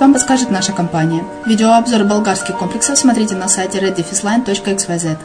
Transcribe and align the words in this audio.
вам 0.00 0.14
подскажет 0.14 0.50
наша 0.50 0.72
компания. 0.72 1.22
Видеообзор 1.44 2.04
болгарских 2.04 2.56
комплексов 2.56 2.96
смотрите 2.98 3.34
на 3.34 3.46
сайте 3.46 3.78
reddefisline.xyz. 3.78 5.18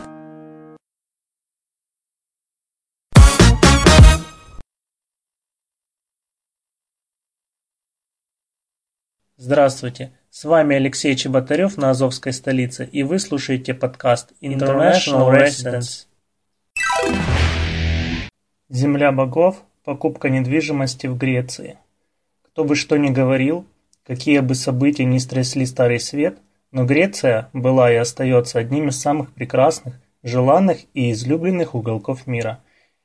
Здравствуйте, 9.37 10.11
с 10.29 10.43
вами 10.43 10.75
Алексей 10.75 11.15
Чеботарев 11.15 11.77
на 11.77 11.91
Азовской 11.91 12.33
столице, 12.33 12.89
и 12.91 13.03
вы 13.03 13.19
слушаете 13.19 13.73
подкаст 13.73 14.33
International 14.41 15.31
Residence. 15.31 16.07
Земля 18.69 19.13
богов– 19.13 19.63
покупка 19.85 20.29
недвижимости 20.29 21.07
в 21.07 21.17
Греции. 21.17 21.77
Кто 22.43 22.65
бы 22.65 22.75
что 22.75 22.97
ни 22.97 23.09
говорил, 23.09 23.65
какие 24.05 24.39
бы 24.39 24.55
события 24.55 25.05
ни 25.05 25.17
стрясли 25.17 25.65
Старый 25.65 25.99
Свет, 25.99 26.39
но 26.71 26.85
Греция 26.85 27.49
была 27.53 27.91
и 27.91 27.95
остается 27.95 28.59
одним 28.59 28.89
из 28.89 28.99
самых 28.99 29.33
прекрасных, 29.33 29.99
желанных 30.23 30.79
и 30.93 31.11
излюбленных 31.11 31.75
уголков 31.75 32.27
мира. 32.27 32.63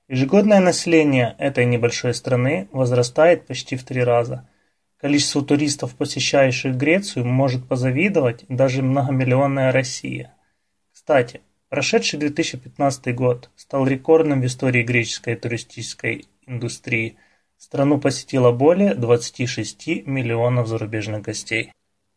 Ежегодное 0.09 0.61
население 0.61 1.35
этой 1.39 1.65
небольшой 1.65 2.15
страны 2.15 2.69
возрастает 2.73 3.47
почти 3.47 3.77
в 3.77 3.83
три 3.83 4.03
раза. 4.03 4.49
Количество 5.01 5.45
туристов, 5.45 5.95
посещающих 5.95 6.77
Грецию, 6.77 7.27
может 7.27 7.67
позавидовать 7.67 8.45
даже 8.49 8.83
многомиллионная 8.83 9.73
Россия. 9.73 10.35
Кстати, 10.93 11.41
Прошедший 11.69 12.21
2015 12.21 13.13
год 13.13 13.51
стал 13.57 13.89
рекордным 13.89 14.41
в 14.41 14.47
истории 14.47 14.85
греческой 14.85 15.35
туристической 15.35 16.27
индустрии. 16.47 17.17
Страну 17.59 18.01
посетило 18.01 18.53
более 18.53 18.95
26 18.95 20.07
миллионов 20.07 20.69
зарубежных 20.69 21.23
гостей. 21.23 21.73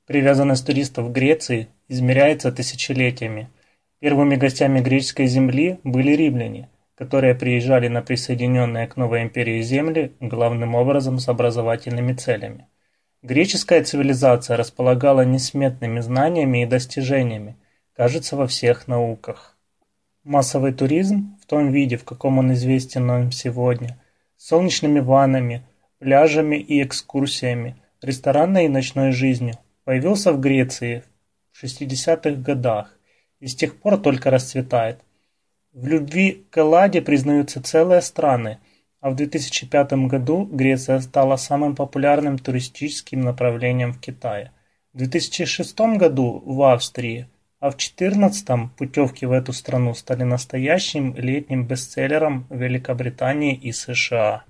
Привязанность 0.06 0.66
туристов 0.66 1.08
к 1.08 1.12
Греции 1.12 1.68
измеряется 1.88 2.52
тысячелетиями. 2.52 3.50
Первыми 4.00 4.36
гостями 4.36 4.80
греческой 4.80 5.28
земли 5.28 5.80
были 5.84 6.12
римляне, 6.12 6.70
которые 6.96 7.36
приезжали 7.36 7.88
на 7.88 8.02
присоединенные 8.02 8.88
к 8.88 8.98
новой 8.98 9.24
империи 9.24 9.62
земли 9.62 10.14
главным 10.20 10.76
образом 10.76 11.20
с 11.20 11.28
образовательными 11.30 12.14
целями. 12.14 12.68
Греческая 13.22 13.84
цивилизация 13.84 14.58
располагала 14.58 15.26
несметными 15.26 16.00
знаниями 16.00 16.64
и 16.64 16.66
достижениями– 16.66 17.56
кажется, 18.00 18.38
во 18.38 18.48
всех 18.48 18.88
науках. 18.88 19.58
Массовый 20.24 20.72
туризм, 20.72 21.38
в 21.42 21.46
том 21.46 21.70
виде, 21.70 21.98
в 21.98 22.06
каком 22.06 22.38
он 22.38 22.54
известен 22.54 23.06
нам 23.06 23.34
сегодня, 23.34 24.02
солнечными 24.40 25.02
ваннами, 25.02 25.68
пляжами 26.00 26.56
и 26.56 26.82
экскурсиями, 26.82 27.76
ресторанной 28.02 28.66
и 28.66 28.70
ночной 28.70 29.12
жизнью, 29.12 29.56
появился 29.84 30.32
в 30.32 30.40
Греции 30.40 31.04
в 31.52 31.62
60-х 31.62 32.42
годах 32.42 32.98
и 33.42 33.48
с 33.48 33.56
тех 33.56 33.76
пор 33.76 33.98
только 33.98 34.32
расцветает. 34.32 35.02
В 35.74 35.86
любви 35.88 36.46
к 36.50 36.58
Элладе 36.58 37.02
признаются 37.02 37.62
целые 37.62 38.02
страны, 38.02 38.60
а 39.02 39.10
в 39.10 39.16
2005 39.16 40.08
году 40.08 40.46
Греция 40.46 41.02
стала 41.02 41.36
самым 41.36 41.76
популярным 41.76 42.40
туристическим 42.40 43.22
направлением 43.22 43.92
в 43.92 44.00
Китае. 44.00 44.54
В 44.94 44.98
2006 44.98 45.80
году 45.98 46.42
в 46.46 46.64
Австрии– 46.64 47.28
а 47.60 47.72
в 47.72 47.78
четырнадцатом 47.78 48.70
путевки 48.70 49.26
в 49.26 49.32
эту 49.32 49.52
страну 49.52 49.94
стали 49.94 50.24
настоящим 50.24 51.14
летним 51.16 51.66
бестселлером 51.66 52.48
Великобритании 52.50 53.54
и 53.54 53.72
США. 53.74 54.46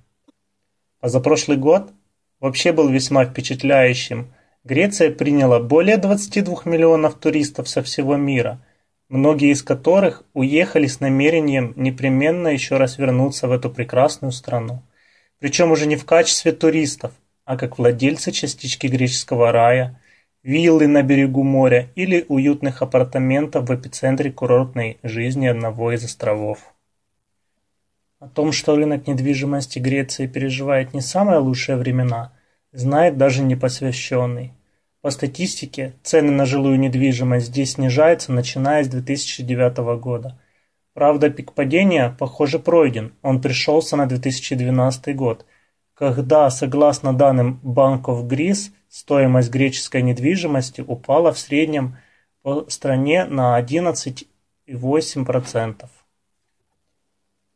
Позапрошлый 1.00 1.58
год 1.58 1.92
вообще 2.40 2.72
был 2.72 2.88
весьма 2.90 3.26
впечатляющим. 3.26 4.32
Греция 4.64 5.12
приняла 5.12 5.60
более 5.60 5.98
22 5.98 6.62
миллионов 6.66 7.16
туристов 7.16 7.68
со 7.68 7.82
всего 7.82 8.16
мира, 8.16 8.64
многие 9.08 9.52
из 9.52 9.64
которых 9.64 10.24
уехали 10.34 10.86
с 10.86 11.00
намерением 11.00 11.74
непременно 11.78 12.50
еще 12.50 12.78
раз 12.78 13.00
вернуться 13.00 13.48
в 13.48 13.52
эту 13.52 13.72
прекрасную 13.72 14.32
страну. 14.32 14.84
Причем 15.40 15.72
уже 15.72 15.88
не 15.88 15.96
в 15.96 16.06
качестве 16.06 16.52
туристов, 16.52 17.14
а 17.46 17.58
как 17.58 17.80
владельцы 17.80 18.32
частички 18.32 18.86
греческого 18.86 19.52
рая– 19.52 20.00
виллы 20.44 20.88
на 20.88 21.04
берегу 21.04 21.44
моря 21.44 21.90
или 21.96 22.26
уютных 22.28 22.82
апартаментов 22.82 23.68
в 23.68 23.76
эпицентре 23.76 24.32
курортной 24.32 24.98
жизни 25.04 25.48
одного 25.48 25.92
из 25.92 26.04
островов. 26.04 26.74
О 28.20 28.28
том, 28.28 28.52
что 28.52 28.76
рынок 28.76 29.08
недвижимости 29.08 29.80
Греции 29.80 30.28
переживает 30.28 30.94
не 30.94 31.02
самые 31.02 31.40
лучшие 31.40 31.78
времена, 31.78 32.34
знает 32.72 33.18
даже 33.18 33.44
непосвященный. 33.44 34.54
По 35.02 35.10
статистике, 35.10 35.94
цены 36.04 36.32
на 36.32 36.46
жилую 36.46 36.78
недвижимость 36.78 37.48
здесь 37.48 37.74
снижаются, 37.74 38.34
начиная 38.34 38.84
с 38.84 38.90
2009 38.90 39.78
года. 40.02 40.38
Правда, 40.94 41.30
пик 41.30 41.54
падения, 41.54 42.14
похоже, 42.20 42.60
пройден, 42.60 43.14
он 43.22 43.42
пришелся 43.42 43.96
на 43.96 44.06
2012 44.06 45.16
год, 45.16 45.46
когда, 46.00 46.50
согласно 46.50 47.14
данным 47.14 47.60
Bank 47.64 48.06
of 48.06 48.28
Greece, 48.28 48.72
Стоимость 48.90 49.52
греческой 49.52 50.02
недвижимости 50.02 50.82
упала 50.82 51.32
в 51.32 51.38
среднем 51.38 51.98
по 52.42 52.66
стране 52.68 53.26
на 53.26 53.62
11,8%. 53.62 55.86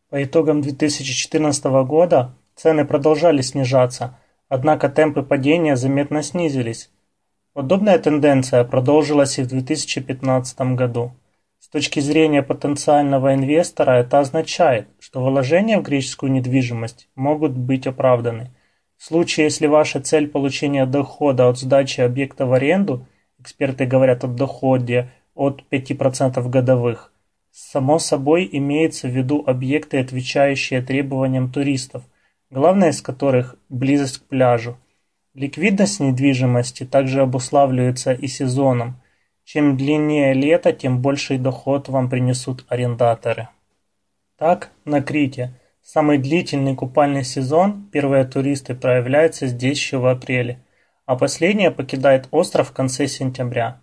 По 0.09 0.23
итогам 0.23 0.61
2014 0.61 1.65
года 1.87 2.35
цены 2.55 2.85
продолжали 2.85 3.41
снижаться, 3.41 4.19
однако 4.47 4.89
темпы 4.89 5.23
падения 5.23 5.75
заметно 5.75 6.21
снизились. 6.21 6.91
Подобная 7.53 7.97
тенденция 7.97 8.63
продолжилась 8.63 9.39
и 9.39 9.41
в 9.41 9.47
2015 9.47 10.75
году. 10.75 11.13
Точки 11.73 11.99
зрения 11.99 12.41
потенциального 12.41 13.33
инвестора 13.33 13.99
это 13.99 14.19
означает, 14.19 14.87
что 15.01 15.21
вложения 15.21 15.77
в 15.77 15.83
греческую 15.83 16.31
недвижимость 16.31 17.09
могут 17.15 17.51
быть 17.51 17.85
оправданы– 17.85 18.51
в 19.03 19.05
случае, 19.05 19.47
если 19.47 19.67
ваша 19.67 19.99
цель 19.99 20.29
получения 20.29 20.85
дохода 20.85 21.49
от 21.49 21.59
сдачи 21.59 21.99
объекта 21.99 22.45
в 22.45 22.53
аренду, 22.53 23.05
эксперты 23.37 23.85
говорят 23.85 24.23
о 24.23 24.27
доходе 24.27 25.11
от 25.35 25.61
5% 25.69 26.41
годовых, 26.47 27.11
само 27.51 27.99
собой 27.99 28.47
имеется 28.49 29.09
в 29.09 29.11
виду 29.11 29.43
объекты, 29.45 29.99
отвечающие 29.99 30.81
требованиям 30.81 31.51
туристов, 31.51 32.03
главное 32.49 32.91
из 32.91 33.01
которых– 33.01 33.57
близость 33.67 34.19
к 34.19 34.21
пляжу. 34.21 34.77
Ликвидность 35.33 35.99
недвижимости 35.99 36.85
также 36.85 37.23
обуславливается 37.23 38.13
и 38.13 38.27
сезоном. 38.27 39.01
Чем 39.43 39.77
длиннее 39.77 40.33
лето, 40.33 40.71
тем 40.73 41.01
больший 41.01 41.37
доход 41.37 41.89
вам 41.89 42.09
принесут 42.09 42.65
арендаторы. 42.69 43.49
Так, 44.37 44.71
на 44.85 45.01
Крите– 45.01 45.59
Самый 45.85 46.17
длительный 46.17 46.75
купальный 46.75 47.25
сезон 47.25 47.89
первые 47.91 48.23
туристы 48.23 48.73
проявляются 48.73 49.47
здесь 49.47 49.77
еще 49.77 49.97
в 49.97 50.05
апреле, 50.05 50.59
а 51.05 51.17
последние 51.17 51.71
покидают 51.71 52.29
остров 52.31 52.69
в 52.69 52.71
конце 52.71 53.05
сентября. 53.07 53.81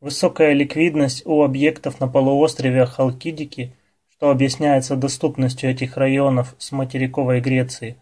Высокая 0.00 0.54
ликвидность 0.54 1.26
у 1.26 1.42
объектов 1.42 2.00
на 2.00 2.08
полуострове 2.08 2.86
Халкидики, 2.86 3.74
что 4.08 4.30
объясняется 4.30 4.96
доступностью 4.96 5.70
этих 5.70 5.98
районов 5.98 6.54
с 6.56 6.72
материковой 6.72 7.42
Греции, 7.42 7.98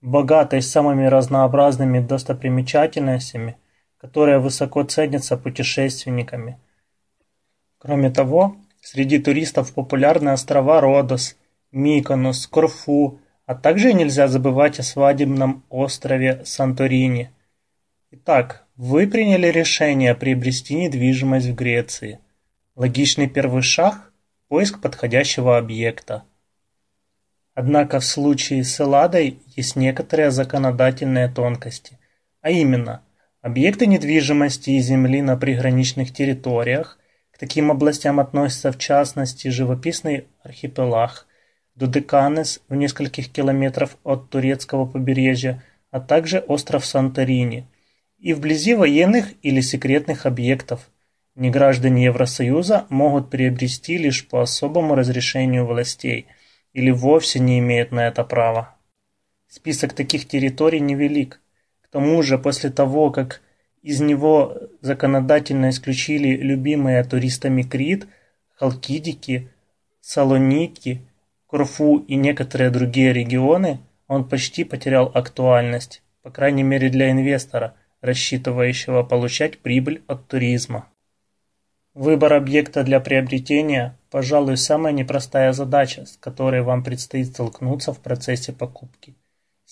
богатой 0.00 0.60
самыми 0.60 1.06
разнообразными 1.06 2.00
достопримечательностями, 2.00 3.56
которые 4.00 4.38
высоко 4.38 4.82
ценятся 4.82 5.36
путешественниками. 5.36 6.58
Кроме 7.78 8.10
того, 8.10 8.56
среди 8.80 9.18
туристов 9.18 9.74
популярны 9.74 10.30
острова 10.30 10.80
Родос, 10.80 11.36
Миконос, 11.70 12.46
Корфу, 12.46 13.20
а 13.44 13.54
также 13.54 13.92
нельзя 13.92 14.28
забывать 14.28 14.78
о 14.78 14.82
свадебном 14.82 15.64
острове 15.68 16.42
Санторини. 16.44 17.30
Итак, 18.10 18.64
вы 18.76 19.06
приняли 19.06 19.48
решение 19.48 20.14
приобрести 20.14 20.76
недвижимость 20.76 21.46
в 21.46 21.54
Греции. 21.54 22.20
Логичный 22.76 23.28
первый 23.28 23.62
шаг– 23.62 24.12
поиск 24.48 24.80
подходящего 24.80 25.58
объекта. 25.58 26.24
Однако 27.54 28.00
в 28.00 28.04
случае 28.04 28.64
с 28.64 28.80
Элладой 28.80 29.40
есть 29.54 29.76
некоторые 29.76 30.30
законодательные 30.30 31.28
тонкости, 31.28 31.98
а 32.40 32.50
именно, 32.50 33.02
объекты 33.42 33.86
недвижимости 33.86 34.70
и 34.70 34.80
земли 34.80 35.22
на 35.22 35.36
приграничных 35.36 36.12
территориях, 36.12 36.98
к 37.30 37.38
таким 37.38 37.70
областям 37.70 38.20
относятся 38.20 38.72
в 38.72 38.78
частности 38.78 39.48
живописный 39.48 40.26
архипелаг, 40.42 41.26
Додеканес 41.80 42.60
в 42.68 42.74
нескольких 42.74 43.30
километров 43.30 43.96
от 44.04 44.28
турецкого 44.28 44.84
побережья, 44.84 45.62
а 45.90 46.00
также 46.00 46.40
остров 46.40 46.84
Санторини, 46.84 47.66
и 48.18 48.34
вблизи 48.34 48.74
военных 48.74 49.32
или 49.42 49.62
секретных 49.62 50.26
объектов. 50.26 50.90
Неграждане 51.36 52.04
Евросоюза 52.04 52.86
могут 52.90 53.30
приобрести 53.30 53.96
лишь 53.96 54.28
по 54.28 54.42
особому 54.42 54.94
разрешению 54.94 55.64
властей 55.64 56.26
или 56.74 56.90
вовсе 56.90 57.38
не 57.38 57.60
имеют 57.60 57.92
на 57.92 58.08
это 58.08 58.24
права. 58.24 58.76
Список 59.48 59.94
таких 59.94 60.28
территорий 60.28 60.80
невелик. 60.80 61.40
К 61.90 61.92
тому 61.92 62.22
же, 62.22 62.38
после 62.38 62.70
того, 62.70 63.10
как 63.10 63.42
из 63.82 64.00
него 64.00 64.56
законодательно 64.80 65.70
исключили 65.70 66.36
любимые 66.36 67.04
туристами 67.04 67.62
Крит, 67.62 68.06
Халкидики, 68.56 69.50
Салоники– 70.00 71.02
Корфу 71.50 71.98
и 71.98 72.14
некоторые 72.14 72.70
другие 72.70 73.12
регионы, 73.12 73.80
он 74.06 74.28
почти 74.28 74.62
потерял 74.62 75.10
актуальность, 75.12 76.00
по 76.22 76.30
крайней 76.30 76.62
мере 76.62 76.90
для 76.90 77.10
инвестора, 77.10 77.74
рассчитывающего 78.00 79.02
получать 79.02 79.58
прибыль 79.58 80.04
от 80.06 80.28
туризма. 80.28 80.86
Выбор 81.92 82.34
объекта 82.34 82.84
для 82.84 83.00
приобретения– 83.00 83.98
пожалуй, 84.10 84.56
самая 84.58 84.92
непростая 84.92 85.52
задача, 85.52 86.06
с 86.06 86.16
которой 86.18 86.62
вам 86.62 86.84
предстоит 86.84 87.26
столкнуться 87.26 87.92
в 87.92 87.98
процессе 87.98 88.52
покупки. 88.52 89.16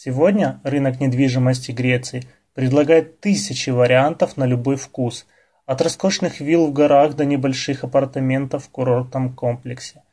Сегодня 0.01 0.61
рынок 0.63 1.01
недвижимости 1.01 1.73
Греции 1.73 2.23
предлагает 2.55 3.19
тысячи 3.19 3.71
вариантов 3.71 4.37
на 4.37 4.45
любой 4.45 4.77
вкус, 4.77 5.27
от 5.67 5.83
роскошных 5.83 6.39
вилл 6.39 6.69
в 6.69 6.73
горах 6.73 7.17
до 7.17 7.25
небольших 7.25 7.83
апартаментов 7.83 8.67
в 8.67 8.69
курортном 8.71 9.35
комплексе. 9.35 10.05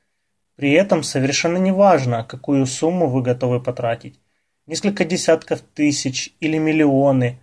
При 0.56 0.72
этом 0.72 1.04
совершенно 1.04 1.58
не 1.58 1.72
важно, 1.72 2.24
какую 2.24 2.66
сумму 2.66 3.08
вы 3.08 3.22
готовы 3.22 3.62
потратить. 3.62 4.20
Несколько 4.66 5.06
десятков 5.06 5.62
тысяч 5.62 6.34
или 6.40 6.58
миллионы. 6.58 7.38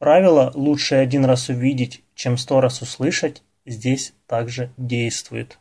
Правило 0.00 0.50
«лучше 0.56 0.96
один 0.96 1.24
раз 1.24 1.48
увидеть, 1.48 2.02
чем 2.16 2.38
сто 2.38 2.60
раз 2.60 2.82
услышать» 2.82 3.44
здесь 3.64 4.14
также 4.26 4.72
действует. 4.76 5.60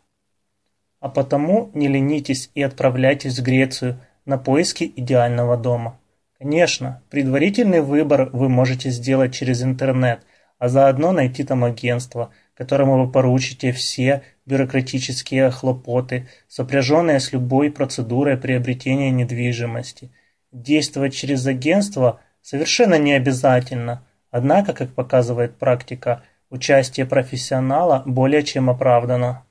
А 0.99 1.09
потому 1.09 1.69
не 1.75 1.87
ленитесь 1.87 2.49
и 2.55 2.63
отправляйтесь 2.63 3.37
в 3.37 3.43
Грецию 3.43 3.99
на 4.25 4.39
поиски 4.39 4.91
идеального 4.95 5.57
дома. 5.57 5.99
Конечно, 6.39 7.01
предварительный 7.09 7.81
выбор 7.81 8.29
вы 8.31 8.47
можете 8.47 8.91
сделать 8.91 9.33
через 9.33 9.63
интернет, 9.63 10.21
а 10.59 10.69
заодно 10.69 11.11
найти 11.11 11.43
там 11.43 11.63
агентство, 11.63 12.31
которому 12.53 13.03
вы 13.03 13.11
поручите 13.11 13.71
все 13.71 14.21
бюрократические 14.45 15.49
хлопоты, 15.49 16.27
сопряженные 16.47 17.19
с 17.19 17.31
любой 17.31 17.71
процедурой 17.71 18.37
приобретения 18.37 19.09
недвижимости. 19.09 20.11
Действовать 20.51 21.15
через 21.15 21.45
агентство 21.47 22.19
совершенно 22.41 22.99
не 22.99 23.13
обязательно, 23.13 24.05
однако, 24.29 24.73
как 24.73 24.89
показывает 24.89 25.57
практика, 25.57 26.23
участие 26.49 27.05
профессионала 27.05 28.03
более 28.05 28.43
чем 28.43 28.69
оправдано. 28.69 29.43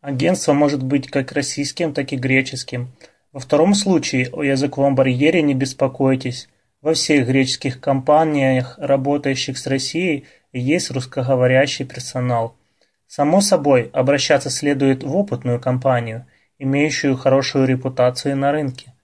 Агентство 0.00 0.52
может 0.52 0.82
быть 0.82 1.08
как 1.08 1.32
российским, 1.32 1.92
так 1.92 2.12
и 2.12 2.16
греческим. 2.16 2.90
Во 3.36 3.40
втором 3.40 3.74
случае 3.74 4.30
о 4.32 4.42
языковом 4.42 4.94
барьере 4.94 5.42
не 5.42 5.52
беспокойтесь. 5.52 6.48
Во 6.80 6.94
всех 6.94 7.26
греческих 7.26 7.82
компаниях, 7.82 8.78
работающих 8.78 9.58
с 9.58 9.66
Россией, 9.66 10.24
есть 10.54 10.90
русскоговорящий 10.90 11.84
персонал. 11.84 12.56
Само 13.06 13.42
собой, 13.42 13.90
обращаться 13.92 14.48
следует 14.48 15.02
в 15.02 15.14
опытную 15.14 15.60
компанию, 15.60 16.24
имеющую 16.58 17.14
хорошую 17.14 17.66
репутацию 17.66 18.38
на 18.38 18.52
рынке. 18.52 18.94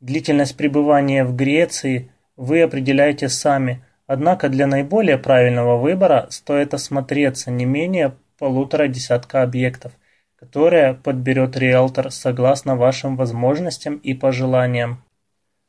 Длительность 0.00 0.56
пребывания 0.56 1.22
в 1.22 1.36
Греции 1.36 2.10
вы 2.34 2.62
определяете 2.62 3.28
сами, 3.28 3.84
однако 4.06 4.48
для 4.48 4.66
наиболее 4.66 5.18
правильного 5.18 5.76
выбора 5.76 6.28
стоит 6.30 6.72
осмотреться 6.72 7.50
не 7.50 7.66
менее 7.66 8.14
полутора 8.38 8.88
десятка 8.88 9.42
объектов– 9.42 9.92
которое 10.38 10.94
подберет 10.94 11.56
риэлтор 11.56 12.10
согласно 12.10 12.76
вашим 12.76 13.16
возможностям 13.16 13.96
и 13.96 14.14
пожеланиям. 14.14 15.02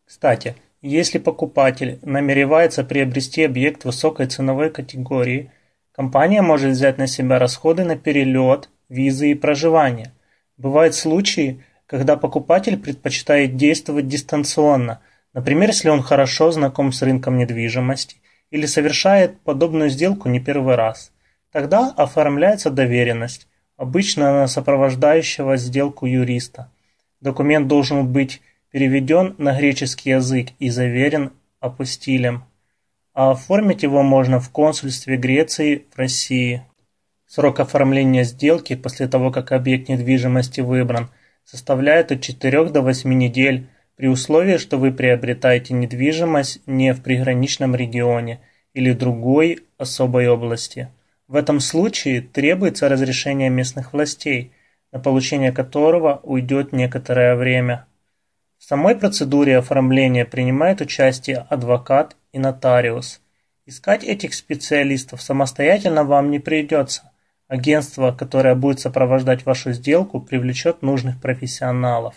Кстати, 0.05 0.55
если 0.81 1.17
покупатель 1.17 1.99
намеревается 2.03 2.83
приобрести 2.83 3.43
объект 3.43 3.85
высокой 3.85 4.27
ценовой 4.27 4.69
категории, 4.69 5.51
компания 5.91 6.41
может 6.41 6.71
взять 6.71 6.97
на 6.97 7.07
себя 7.07 7.39
расходы 7.39 7.83
на 7.83 7.97
перелет, 7.97 8.69
визы 8.89 9.31
и 9.31 9.35
проживание. 9.35 10.13
Бывают 10.57 10.95
случаи, 10.95 11.63
когда 11.87 12.17
покупатель 12.17 12.77
предпочитает 12.77 13.55
действовать 13.55 14.07
дистанционно, 14.07 15.01
например, 15.33 15.69
если 15.69 15.89
он 15.89 16.03
хорошо 16.03 16.51
знаком 16.51 16.91
с 16.91 17.01
рынком 17.01 17.37
недвижимости 17.37 18.17
или 18.51 18.65
совершает 18.65 19.39
подобную 19.41 19.89
сделку 19.89 20.29
не 20.29 20.39
первый 20.39 20.75
раз. 20.75 21.11
Тогда 21.51 21.93
оформляется 21.95 22.69
доверенность, 22.69 23.47
обычно 23.77 24.41
на 24.41 24.47
сопровождающего 24.47 25.55
сделку 25.55 26.05
юриста. 26.05 26.69
Документ 27.21 27.67
должен 27.67 28.11
быть 28.11 28.41
переведен 28.71 29.35
на 29.37 29.57
греческий 29.57 30.09
язык 30.09 30.49
и 30.59 30.69
заверен 30.69 31.31
апостилем, 31.59 32.43
а 33.13 33.31
оформить 33.31 33.83
его 33.83 34.03
можно 34.03 34.39
в 34.39 34.49
консульстве 34.49 35.17
Греции 35.17 35.85
в 35.93 35.97
России. 35.97 36.63
Срок 37.25 37.59
оформления 37.59 38.23
сделки 38.23 38.75
после 38.75 39.07
того, 39.07 39.31
как 39.31 39.51
объект 39.51 39.89
недвижимости 39.89 40.61
выбран, 40.61 41.09
составляет 41.43 42.11
от 42.11 42.21
4 42.21 42.65
до 42.65 42.81
8 42.81 43.13
недель 43.13 43.67
при 43.95 44.07
условии, 44.07 44.57
что 44.57 44.77
вы 44.77 44.91
приобретаете 44.91 45.73
недвижимость 45.73 46.61
не 46.67 46.93
в 46.93 47.01
приграничном 47.01 47.75
регионе 47.75 48.39
или 48.73 48.93
другой 48.93 49.59
особой 49.77 50.27
области. 50.27 50.89
В 51.27 51.35
этом 51.35 51.59
случае 51.59 52.21
требуется 52.21 52.87
разрешение 52.87 53.49
местных 53.49 53.91
властей, 53.91 54.53
на 54.93 54.99
получение 54.99 55.51
которого 55.51 56.21
уйдет 56.23 56.71
некоторое 56.71 57.35
время. 57.35 57.85
В 58.57 58.63
самой 58.63 58.95
процедуре 58.95 59.57
оформления 59.57 60.25
принимает 60.25 60.79
участие 60.79 61.45
адвокат 61.49 62.15
и 62.31 62.39
нотариус. 62.39 63.21
Искать 63.65 64.05
этих 64.05 64.33
специалистов 64.33 65.21
самостоятельно 65.21 66.05
вам 66.05 66.31
не 66.31 66.39
придется. 66.39 67.11
Агентство, 67.49 68.13
которое 68.13 68.55
будет 68.55 68.79
сопровождать 68.79 69.45
вашу 69.45 69.73
сделку, 69.73 70.21
привлечет 70.21 70.81
нужных 70.81 71.19
профессионалов. 71.19 72.15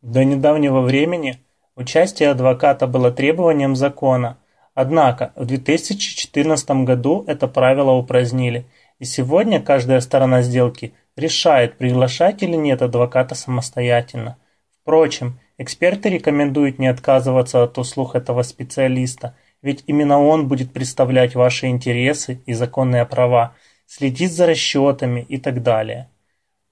До 0.00 0.24
недавнего 0.24 0.80
времени 0.80 1.38
участие 1.76 2.30
адвоката 2.30 2.86
было 2.86 3.12
требованием 3.12 3.76
закона, 3.76 4.38
Однако 4.74 5.32
в 5.36 5.44
2014 5.44 6.70
году 6.84 7.24
это 7.26 7.46
правило 7.46 7.92
упразднили, 7.92 8.64
и 8.98 9.04
сегодня 9.04 9.60
каждая 9.60 10.00
сторона 10.00 10.42
сделки 10.42 10.94
решает, 11.16 11.76
приглашать 11.76 12.42
или 12.42 12.56
нет 12.56 12.80
адвоката 12.80 13.34
самостоятельно. 13.34 14.38
Впрочем, 14.80 15.38
эксперты 15.58 16.08
рекомендуют 16.08 16.78
не 16.78 16.86
отказываться 16.86 17.62
от 17.62 17.76
услуг 17.76 18.14
этого 18.14 18.42
специалиста, 18.42 19.36
ведь 19.60 19.84
именно 19.86 20.20
он 20.20 20.48
будет 20.48 20.72
представлять 20.72 21.34
ваши 21.34 21.66
интересы 21.66 22.40
и 22.46 22.54
законные 22.54 23.04
права, 23.04 23.54
следить 23.86 24.32
за 24.32 24.46
расчетами 24.46 25.20
и 25.28 25.36
так 25.36 25.62
далее. 25.62 26.08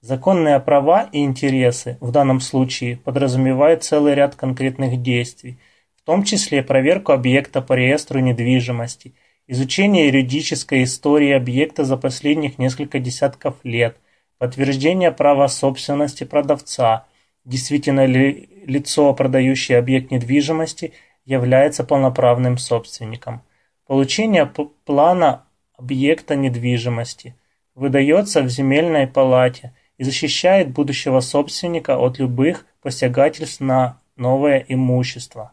Законные 0.01 0.59
права 0.59 1.07
и 1.11 1.23
интересы 1.23 1.97
в 2.01 2.11
данном 2.11 2.39
случае 2.39 2.97
подразумевают 2.97 3.83
целый 3.83 4.15
ряд 4.15 4.33
конкретных 4.33 5.03
действий– 5.03 5.59
в 6.01 6.05
том 6.05 6.23
числе 6.23 6.63
проверку 6.63 7.11
объекта 7.11 7.61
по 7.61 7.73
реестру 7.73 8.19
недвижимости, 8.19 9.13
изучение 9.47 10.07
юридической 10.07 10.83
истории 10.83 11.31
объекта 11.31 11.83
за 11.83 11.95
последних 11.95 12.57
несколько 12.57 12.97
десятков 12.99 13.55
лет, 13.63 13.97
подтверждение 14.39 15.11
права 15.11 15.47
собственности 15.47 16.23
продавца, 16.23 17.05
действительно 17.45 18.05
ли 18.05 18.49
лицо, 18.65 19.13
продающее 19.13 19.77
объект 19.77 20.09
недвижимости, 20.09 20.93
является 21.23 21.83
полноправным 21.83 22.57
собственником. 22.57 23.43
Получение 23.85 24.51
плана 24.85 25.45
объекта 25.77 26.35
недвижимости 26.35 27.35
выдается 27.75 28.41
в 28.41 28.49
земельной 28.49 29.05
палате 29.05 29.75
и 29.99 30.03
защищает 30.03 30.71
будущего 30.71 31.19
собственника 31.19 31.99
от 31.99 32.17
любых 32.17 32.65
посягательств 32.81 33.59
на 33.59 33.99
новое 34.15 34.65
имущество 34.67 35.51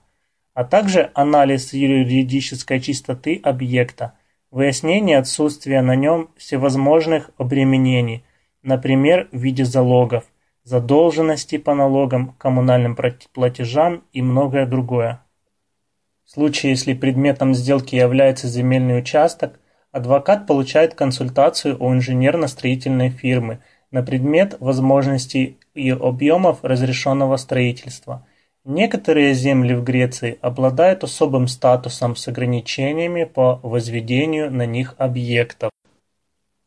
а 0.59 0.65
также 0.65 1.13
анализ 1.15 1.73
юридической 1.73 2.81
чистоты 2.81 3.41
объекта, 3.45 4.15
выяснение 4.51 5.19
отсутствия 5.19 5.83
на 5.83 5.95
нем 5.95 6.31
всевозможных 6.37 7.31
обременений, 7.39 8.25
например, 8.65 9.29
в 9.31 9.39
виде 9.39 9.65
залогов, 9.65 10.25
задолженности 10.65 11.59
по 11.59 11.77
налогам, 11.77 12.35
коммунальным 12.39 12.99
платежам 13.33 14.03
и 14.13 14.21
многое 14.21 14.67
другое. 14.67 15.23
В 16.25 16.33
случае, 16.33 16.73
если 16.73 16.93
предметом 16.93 17.55
сделки 17.55 17.95
является 17.95 18.49
земельный 18.49 18.99
участок, 18.99 19.61
адвокат 19.93 20.49
получает 20.49 20.95
консультацию 20.95 21.81
у 21.81 21.95
инженерно-строительной 21.95 23.11
фирмы 23.11 23.61
на 23.93 24.03
предмет 24.03 24.57
возможностей 24.59 25.57
и 25.75 25.91
объемов 25.91 26.65
разрешенного 26.65 27.37
строительства– 27.37 28.27
Некоторые 28.71 29.33
земли 29.33 29.73
в 29.73 29.83
Греции 29.83 30.39
обладают 30.43 31.03
особым 31.03 31.49
статусом 31.49 32.17
с 32.17 32.29
ограничениями 32.29 33.25
по 33.25 33.59
возведению 33.63 34.53
на 34.53 34.67
них 34.67 34.95
объектов. 34.99 35.71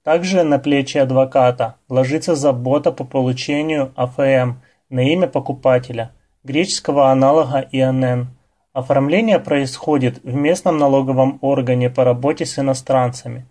Также 0.04 0.42
на 0.42 0.58
плечи 0.58 0.98
адвоката 0.98 1.76
ложится 1.90 2.34
забота 2.34 2.92
по 2.92 3.04
получению 3.04 3.94
АФМ 3.96 4.54
на 4.90 5.14
имя 5.14 5.28
покупателя, 5.28 6.12
греческого 6.44 7.12
аналога 7.12 7.68
ИНН. 7.72 8.30
Оформление 8.74 9.38
происходит 9.38 10.24
в 10.24 10.34
местном 10.34 10.80
налоговом 10.80 11.38
органе 11.42 11.92
по 11.92 12.04
работе 12.04 12.48
с 12.48 12.58
иностранцами. 12.58 13.46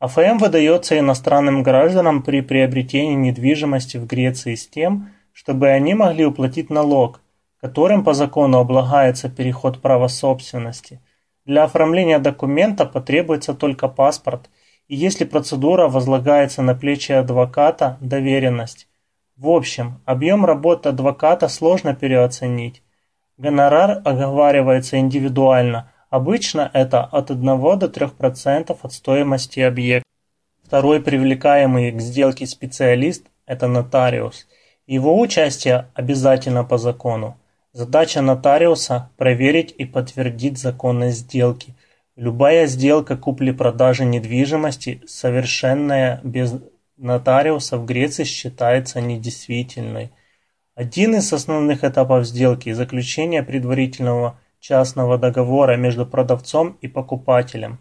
АФМ 0.00 0.38
выдается 0.38 0.98
иностранным 0.98 1.62
гражданам 1.62 2.24
при 2.24 2.40
приобретении 2.40 3.14
недвижимости 3.14 3.96
в 3.96 4.08
Греции 4.08 4.56
с 4.56 4.66
тем, 4.66 5.10
чтобы 5.32 5.68
они 5.68 5.94
могли 5.94 6.24
уплатить 6.26 6.68
налог– 6.68 7.20
которым 7.66 8.04
по 8.04 8.14
закону 8.14 8.58
облагается 8.58 9.28
переход 9.28 9.82
права 9.82 10.06
собственности. 10.06 11.00
Для 11.46 11.64
оформления 11.64 12.20
документа 12.20 12.86
потребуется 12.86 13.54
только 13.54 13.88
паспорт 13.88 14.48
и 14.86 14.94
если 14.94 15.24
процедура 15.24 15.88
возлагается 15.88 16.62
на 16.62 16.76
плечи 16.76 17.10
адвоката, 17.10 17.96
доверенность. 18.00 18.86
В 19.36 19.48
общем, 19.48 20.00
объем 20.04 20.46
работы 20.46 20.90
адвоката 20.90 21.48
сложно 21.48 21.92
переоценить. 21.92 22.84
Гонорар 23.36 24.00
оговаривается 24.04 24.98
индивидуально, 24.98 25.90
обычно 26.08 26.70
это 26.72 27.02
от 27.02 27.32
1 27.32 27.44
до 27.80 27.86
3% 27.86 28.78
от 28.80 28.92
стоимости 28.92 29.58
объекта. 29.58 30.08
Второй 30.64 31.00
привлекаемый 31.00 31.90
к 31.90 32.00
сделке 32.00 32.46
специалист– 32.46 33.26
это 33.46 33.66
нотариус. 33.66 34.46
Его 34.86 35.18
участие 35.18 35.88
обязательно 35.94 36.62
по 36.62 36.78
закону. 36.78 37.36
Задача 37.76 38.22
нотариуса– 38.22 39.10
проверить 39.18 39.74
и 39.76 39.84
подтвердить 39.84 40.56
законность 40.56 41.18
сделки. 41.18 41.74
Любая 42.16 42.66
сделка 42.68 43.18
купли-продажи 43.18 44.06
недвижимости, 44.06 45.02
совершенная 45.06 46.22
без 46.24 46.54
нотариуса 46.96 47.76
в 47.76 47.84
Греции 47.84 48.24
считается 48.24 49.02
недействительной. 49.02 50.10
Один 50.74 51.16
из 51.16 51.30
основных 51.34 51.84
этапов 51.84 52.24
сделки– 52.24 52.72
заключение 52.72 53.42
предварительного 53.42 54.40
частного 54.58 55.18
договора 55.18 55.76
между 55.76 56.06
продавцом 56.06 56.78
и 56.80 56.88
покупателем. 56.88 57.78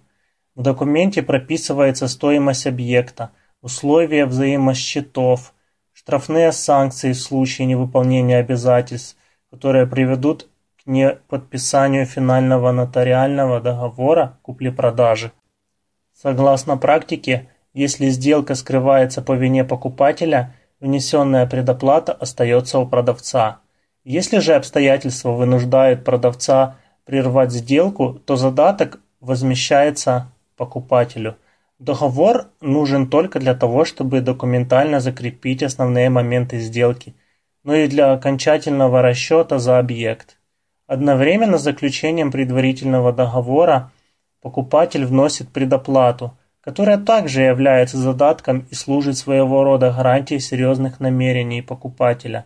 В 0.56 0.62
документе 0.62 1.24
прописывается 1.24 2.10
стоимость 2.10 2.68
объекта, 2.68 3.32
условия 3.62 4.26
взаимосчетов, 4.26 5.54
штрафные 5.94 6.52
санкции 6.52 7.14
в 7.14 7.18
случае 7.18 7.68
невыполнения 7.68 8.40
обязательств, 8.40 9.16
которые 9.56 9.88
приведут 9.88 10.50
к 10.84 10.86
неподписанию 10.86 12.06
финального 12.06 12.74
нотариального 12.74 13.62
договора 13.62 14.38
купли-продажи. 14.42 15.32
Согласно 16.14 16.76
практике, 16.76 17.48
если 17.74 18.10
сделка 18.10 18.56
скрывается 18.56 19.22
по 19.22 19.32
вине 19.32 19.64
покупателя, 19.64 20.54
внесенная 20.82 21.46
предоплата 21.48 22.12
остается 22.12 22.80
у 22.80 22.86
продавца. 22.86 23.60
Если 24.04 24.40
же 24.40 24.56
обстоятельства 24.56 25.32
вынуждают 25.32 26.04
продавца 26.04 26.76
прервать 27.06 27.52
сделку, 27.52 28.20
то 28.26 28.36
задаток 28.36 29.00
возмещается 29.22 30.28
покупателю. 30.58 31.38
Договор 31.80 32.50
нужен 32.60 33.08
только 33.08 33.40
для 33.40 33.56
того, 33.56 33.86
чтобы 33.86 34.20
документально 34.20 35.00
закрепить 35.00 35.64
основные 35.64 36.10
моменты 36.10 36.60
сделки– 36.60 37.16
но 37.66 37.76
и 37.76 37.88
для 37.88 38.14
окончательного 38.14 39.02
расчета 39.02 39.58
за 39.60 39.80
объект. 39.80 40.38
Одновременно 40.88 41.58
с 41.58 41.64
заключением 41.64 42.32
предварительного 42.32 43.12
договора 43.12 43.92
покупатель 44.40 45.04
вносит 45.04 45.50
предоплату, 45.50 46.38
которая 46.62 47.00
также 47.00 47.42
является 47.42 47.98
задатком 47.98 48.68
и 48.70 48.76
служит 48.76 49.18
своего 49.18 49.64
рода 49.64 49.92
гарантией 49.92 50.40
серьезных 50.40 51.00
намерений 51.00 51.64
покупателя. 51.64 52.46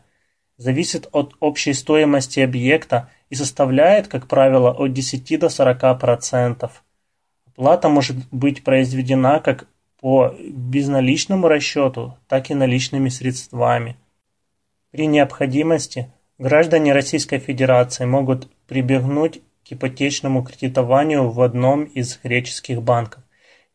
Зависит 0.55 1.09
от 1.11 1.35
общей 1.41 1.73
стоимости 1.73 2.39
объекта 2.39 3.09
и 3.29 3.35
составляет, 3.35 4.07
как 4.07 4.27
правило, 4.27 4.71
от 4.71 4.93
10 4.93 5.37
до 5.37 5.47
40%. 5.47 6.71
Оплата 7.45 7.89
может 7.89 8.15
быть 8.31 8.63
произведена 8.63 9.41
как 9.41 9.67
по 9.99 10.33
безналичному 10.39 11.49
расчету, 11.49 12.17
так 12.29 12.49
и 12.51 12.53
наличными 12.53 13.09
средствами. 13.09 13.97
При 14.91 15.05
необходимости 15.05 16.11
граждане 16.39 16.93
Российской 16.93 17.37
Федерации 17.37 18.05
могут 18.05 18.49
прибегнуть 18.65 19.41
к 19.63 19.73
ипотечному 19.73 20.43
кредитованию 20.43 21.29
в 21.29 21.41
одном 21.41 21.83
из 21.83 22.19
греческих 22.23 22.81
банков. 22.81 23.21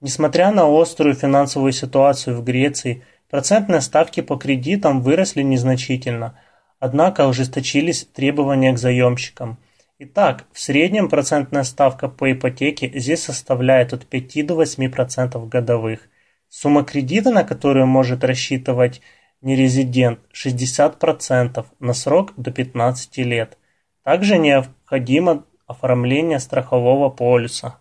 Несмотря 0.01 0.51
на 0.51 0.67
острую 0.67 1.15
финансовую 1.15 1.71
ситуацию 1.71 2.37
в 2.37 2.43
Греции, 2.43 3.05
процентные 3.31 3.81
ставки 3.81 4.23
по 4.23 4.37
кредитам 4.37 5.03
выросли 5.03 5.43
незначительно, 5.43 6.41
однако 6.81 7.29
ужесточились 7.29 8.05
требования 8.13 8.73
к 8.73 8.79
заемщикам. 8.79 9.59
Итак, 10.01 10.47
в 10.53 10.59
среднем 10.59 11.09
процентная 11.09 11.63
ставка 11.63 12.09
по 12.09 12.33
ипотеке 12.33 12.91
здесь 12.93 13.23
составляет 13.23 13.93
от 13.93 14.05
5 14.05 14.47
до 14.47 14.61
8% 14.61 15.49
годовых. 15.49 16.09
Сумма 16.49 16.83
кредита, 16.83 17.31
на 17.31 17.45
которую 17.45 17.87
может 17.87 18.25
рассчитывать 18.25 19.01
нерезидент 19.45 20.21
60% 20.33 21.65
на 21.79 21.93
срок 21.93 22.33
до 22.37 22.51
15 22.51 23.19
лет. 23.19 23.59
Также 24.03 24.39
необходимо 24.39 25.45
оформление 25.67 26.41
страхового 26.41 27.11
полиса. 27.11 27.79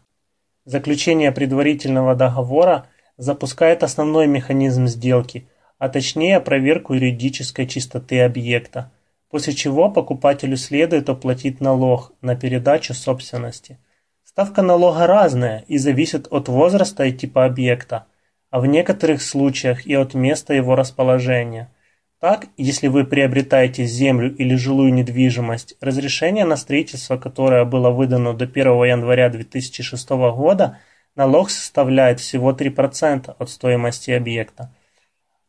Заключение 0.66 1.32
предварительного 1.32 2.16
договора 2.16 2.88
запускает 3.18 3.82
основной 3.82 4.28
механизм 4.28 4.88
сделки, 4.88 5.48
а 5.78 5.90
точнее 5.90 6.40
проверку 6.40 6.94
юридической 6.94 7.66
чистоты 7.66 8.22
объекта, 8.22 8.92
после 9.30 9.54
чего 9.54 9.90
покупателю 9.90 10.58
следует 10.58 11.10
оплатить 11.10 11.62
налог 11.62 12.12
на 12.22 12.36
передачу 12.36 12.94
собственности. 12.94 13.80
Ставка 14.26 14.62
налога 14.62 15.08
разная 15.08 15.64
и 15.68 15.78
зависит 15.78 16.28
от 16.30 16.50
возраста 16.50 17.06
и 17.06 17.14
типа 17.14 17.46
объекта– 17.46 18.06
а 18.54 18.60
в 18.60 18.68
некоторых 18.68 19.24
случаях 19.24 19.88
и 19.88 19.96
от 19.96 20.14
места 20.14 20.54
его 20.54 20.76
расположения. 20.76 21.72
Так, 22.20 22.46
если 22.56 22.88
вы 22.88 23.04
приобретаете 23.04 23.86
землю 23.86 24.32
или 24.36 24.54
жилую 24.54 24.94
недвижимость, 24.94 25.76
разрешение 25.82 26.46
на 26.46 26.56
строительство, 26.56 27.18
которое 27.18 27.66
было 27.66 27.90
выдано 27.90 28.36
до 28.36 28.46
1 28.46 28.84
января 28.84 29.30
2006 29.30 30.10
года, 30.36 30.78
налог 31.16 31.50
составляет 31.50 32.20
всего 32.20 32.52
3% 32.52 33.36
от 33.40 33.50
стоимости 33.50 34.12
объекта. 34.12 34.72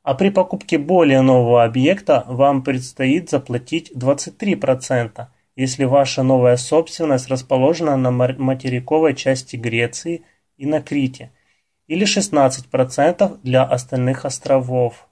А 0.02 0.14
при 0.14 0.30
покупке 0.30 0.78
более 0.78 1.20
нового 1.20 1.62
объекта 1.62 2.24
вам 2.26 2.62
предстоит 2.62 3.28
заплатить 3.28 3.92
23%, 3.94 5.26
если 5.56 5.84
ваша 5.84 6.22
новая 6.22 6.56
собственность 6.56 7.28
расположена 7.28 7.98
на 7.98 8.10
материковой 8.10 9.14
части 9.14 9.56
Греции 9.56 10.22
и 10.56 10.64
на 10.64 10.80
Крите– 10.80 11.30
или 11.86 12.06
16% 12.06 13.38
для 13.42 13.64
остальных 13.64 14.24
островов. 14.24 15.08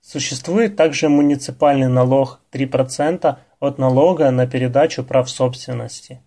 Существует 0.00 0.76
также 0.76 1.08
муниципальный 1.08 1.88
налог 1.88 2.40
3% 2.52 3.36
от 3.60 3.78
налога 3.78 4.30
на 4.30 4.46
передачу 4.46 5.04
прав 5.04 5.30
собственности. 5.30 6.20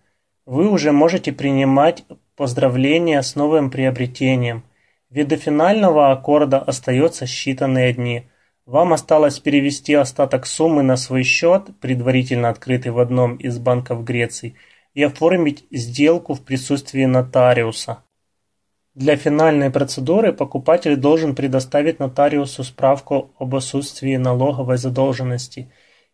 Вы 0.46 0.70
уже 0.70 0.92
можете 0.92 1.32
принимать 1.32 2.04
поздравления 2.36 3.20
с 3.20 3.34
новым 3.34 3.70
приобретением. 3.70 4.64
Ведь 5.10 5.28
до 5.28 5.36
финального 5.36 6.10
аккорда 6.12 6.58
остается 6.58 7.26
считанные 7.26 7.92
дни. 7.92 8.28
Вам 8.64 8.92
осталось 8.92 9.38
перевести 9.38 9.94
остаток 9.94 10.46
суммы 10.46 10.82
на 10.82 10.96
свой 10.96 11.22
счет, 11.22 11.78
предварительно 11.80 12.48
открытый 12.48 12.92
в 12.92 12.98
одном 12.98 13.36
из 13.36 13.58
банков 13.58 14.04
Греции, 14.04 14.56
и 14.94 15.02
оформить 15.02 15.66
сделку 15.70 16.34
в 16.34 16.42
присутствии 16.42 17.04
нотариуса. 17.04 18.02
Для 18.96 19.14
финальной 19.18 19.68
процедуры 19.68 20.32
покупатель 20.32 20.96
должен 20.96 21.34
предоставить 21.34 21.98
нотариусу 21.98 22.64
справку 22.64 23.30
об 23.38 23.54
отсутствии 23.54 24.16
налоговой 24.16 24.78
задолженности 24.78 25.70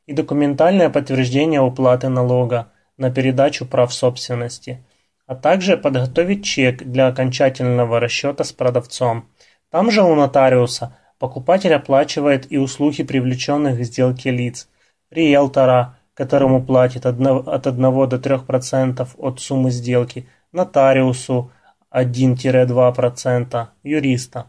и 0.06 0.12
документальное 0.12 0.90
подтверждение 0.90 1.60
уплаты 1.60 2.08
налога 2.08 2.72
на 2.96 3.12
передачу 3.12 3.66
прав 3.66 3.94
собственности, 3.94 4.84
а 5.28 5.36
также 5.36 5.76
подготовить 5.76 6.44
чек 6.44 6.82
для 6.82 7.06
окончательного 7.06 8.00
расчета 8.00 8.42
с 8.42 8.50
продавцом. 8.50 9.28
Там 9.70 9.92
же 9.92 10.02
у 10.02 10.16
нотариуса 10.16 10.96
покупатель 11.20 11.74
оплачивает 11.74 12.50
и 12.50 12.58
услуги 12.58 13.04
привлеченных 13.04 13.78
к 13.78 13.84
сделке 13.84 14.32
лиц, 14.32 14.68
риэлтора, 15.12 15.98
которому 16.14 16.60
платит 16.60 17.06
от 17.06 17.14
1 17.14 18.08
до 18.08 18.16
3% 18.16 19.08
от 19.18 19.40
суммы 19.40 19.70
сделки, 19.70 20.28
нотариусу, 20.50 21.52
1-2% 21.94 23.66
юриста. 23.82 24.46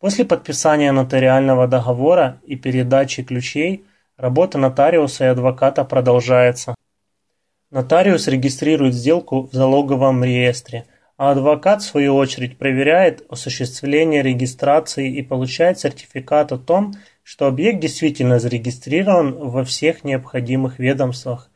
После 0.00 0.24
подписания 0.24 0.92
нотариального 0.92 1.66
договора 1.66 2.40
и 2.46 2.56
передачи 2.56 3.22
ключей 3.22 3.84
работа 4.16 4.58
нотариуса 4.58 5.24
и 5.24 5.28
адвоката 5.28 5.84
продолжается. 5.84 6.74
Нотариус 7.70 8.28
регистрирует 8.28 8.94
сделку 8.94 9.48
в 9.48 9.52
залоговом 9.52 10.22
реестре, 10.24 10.86
а 11.16 11.32
адвокат, 11.32 11.82
в 11.82 11.86
свою 11.86 12.14
очередь, 12.14 12.56
проверяет 12.58 13.26
осуществление 13.28 14.22
регистрации 14.22 15.12
и 15.12 15.22
получает 15.22 15.80
сертификат 15.80 16.52
о 16.52 16.58
том, 16.58 16.94
что 17.24 17.46
объект 17.46 17.80
действительно 17.80 18.38
зарегистрирован 18.38 19.34
во 19.34 19.64
всех 19.64 20.04
необходимых 20.04 20.78
ведомствах 20.78 21.50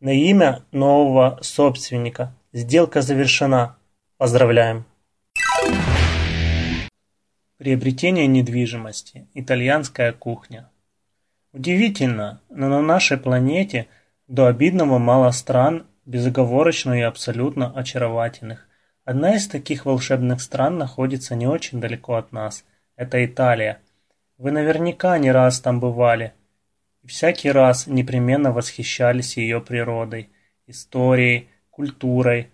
на 0.00 0.12
имя 0.12 0.64
нового 0.72 1.38
собственника. 1.40 2.34
Сделка 2.52 3.00
завершена. 3.00 3.76
Поздравляем! 4.24 4.86
Приобретение 7.58 8.26
недвижимости. 8.26 9.28
Итальянская 9.34 10.14
кухня. 10.14 10.70
Удивительно, 11.52 12.40
но 12.48 12.70
на 12.70 12.80
нашей 12.80 13.18
планете 13.18 13.86
до 14.26 14.46
обидного 14.46 14.96
мало 14.96 15.30
стран, 15.30 15.86
безоговорочно 16.06 16.94
и 16.98 17.02
абсолютно 17.02 17.70
очаровательных. 17.70 18.66
Одна 19.04 19.34
из 19.36 19.46
таких 19.46 19.84
волшебных 19.84 20.40
стран 20.40 20.78
находится 20.78 21.34
не 21.34 21.46
очень 21.46 21.78
далеко 21.78 22.14
от 22.14 22.32
нас. 22.32 22.64
Это 22.96 23.22
Италия. 23.22 23.82
Вы 24.38 24.52
наверняка 24.52 25.18
не 25.18 25.30
раз 25.32 25.60
там 25.60 25.80
бывали. 25.80 26.32
И 27.02 27.08
всякий 27.08 27.50
раз 27.50 27.86
непременно 27.86 28.52
восхищались 28.52 29.36
ее 29.36 29.60
природой, 29.60 30.30
историей, 30.66 31.50
культурой, 31.68 32.48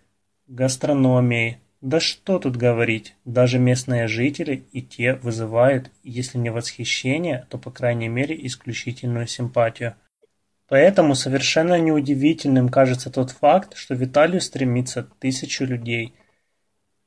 гастрономией. 0.50 1.58
Да 1.80 1.98
что 1.98 2.38
тут 2.38 2.56
говорить, 2.56 3.14
даже 3.24 3.58
местные 3.58 4.06
жители 4.06 4.64
и 4.72 4.82
те 4.82 5.14
вызывают, 5.14 5.90
если 6.02 6.36
не 6.36 6.50
восхищение, 6.50 7.46
то 7.48 7.56
по 7.56 7.70
крайней 7.70 8.08
мере 8.08 8.36
исключительную 8.46 9.26
симпатию. 9.26 9.94
Поэтому 10.68 11.14
совершенно 11.14 11.80
неудивительным 11.80 12.68
кажется 12.68 13.10
тот 13.10 13.30
факт, 13.30 13.76
что 13.76 13.94
в 13.94 14.04
Италию 14.04 14.40
стремится 14.40 15.08
тысячу 15.18 15.64
людей 15.64 16.14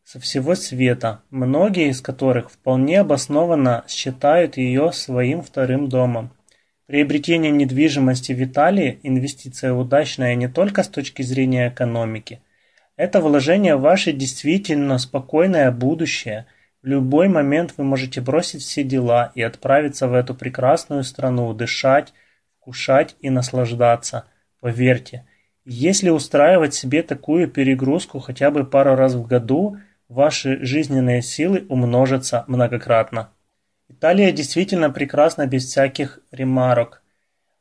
со 0.03 0.19
всего 0.19 0.55
света, 0.55 1.21
многие 1.29 1.89
из 1.89 2.01
которых 2.01 2.49
вполне 2.51 3.01
обоснованно 3.01 3.85
считают 3.87 4.57
ее 4.57 4.91
своим 4.91 5.41
вторым 5.41 5.87
домом. 5.87 6.31
Приобретение 6.87 7.51
недвижимости 7.51 8.33
в 8.33 8.43
Италии– 8.43 8.99
инвестиция 9.03 9.73
удачная 9.73 10.35
не 10.35 10.49
только 10.49 10.83
с 10.83 10.89
точки 10.89 11.21
зрения 11.21 11.69
экономики. 11.69 12.41
Это 13.03 13.19
вложение 13.19 13.75
в 13.75 13.81
ваше 13.81 14.13
действительно 14.13 14.97
спокойное 14.97 15.71
будущее. 15.71 16.45
В 16.81 16.87
любой 16.87 17.27
момент 17.27 17.73
вы 17.75 17.83
можете 17.83 18.21
бросить 18.21 18.61
все 18.61 18.81
дела 18.81 19.33
и 19.35 19.41
отправиться 19.41 20.07
в 20.07 20.13
эту 20.13 20.33
прекрасную 20.33 21.03
страну, 21.03 21.53
дышать, 21.53 22.13
вкушать 22.55 23.17
и 23.19 23.29
наслаждаться. 23.29 24.23
Поверьте, 24.61 25.27
если 25.65 26.11
устраивать 26.11 26.75
себе 26.75 27.03
такую 27.03 27.49
перегрузку 27.49 28.19
хотя 28.19 28.51
бы 28.51 28.63
пару 28.63 28.95
раз 28.95 29.15
в 29.15 29.27
году, 29.27 29.79
ваши 30.07 30.63
жизненные 30.65 31.21
силы 31.21 31.65
умножатся 31.67 32.45
многократно. 32.47 33.31
Италия 33.89 34.31
действительно 34.31 34.89
прекрасна 34.89 35.45
без 35.45 35.65
всяких 35.65 36.19
ремарок. 36.31 37.03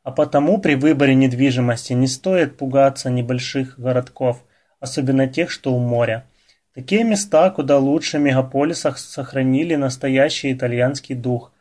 А 0.04 0.12
потому 0.12 0.60
при 0.60 0.76
выборе 0.76 1.16
недвижимости 1.16 1.94
не 1.94 2.06
стоит 2.06 2.56
пугаться 2.56 3.10
небольших 3.10 3.76
городков, 3.76 4.44
особенно 4.82 5.26
тех, 5.28 5.50
что 5.50 5.72
у 5.72 5.78
моря. 5.78 6.26
Такие 6.74 7.04
места 7.04 7.48
куда 7.50 7.78
лучше 7.78 8.18
мегаполисах 8.18 8.98
сохранили 8.98 9.76
настоящий 9.76 10.52
итальянский 10.52 11.14
дух, 11.14 11.52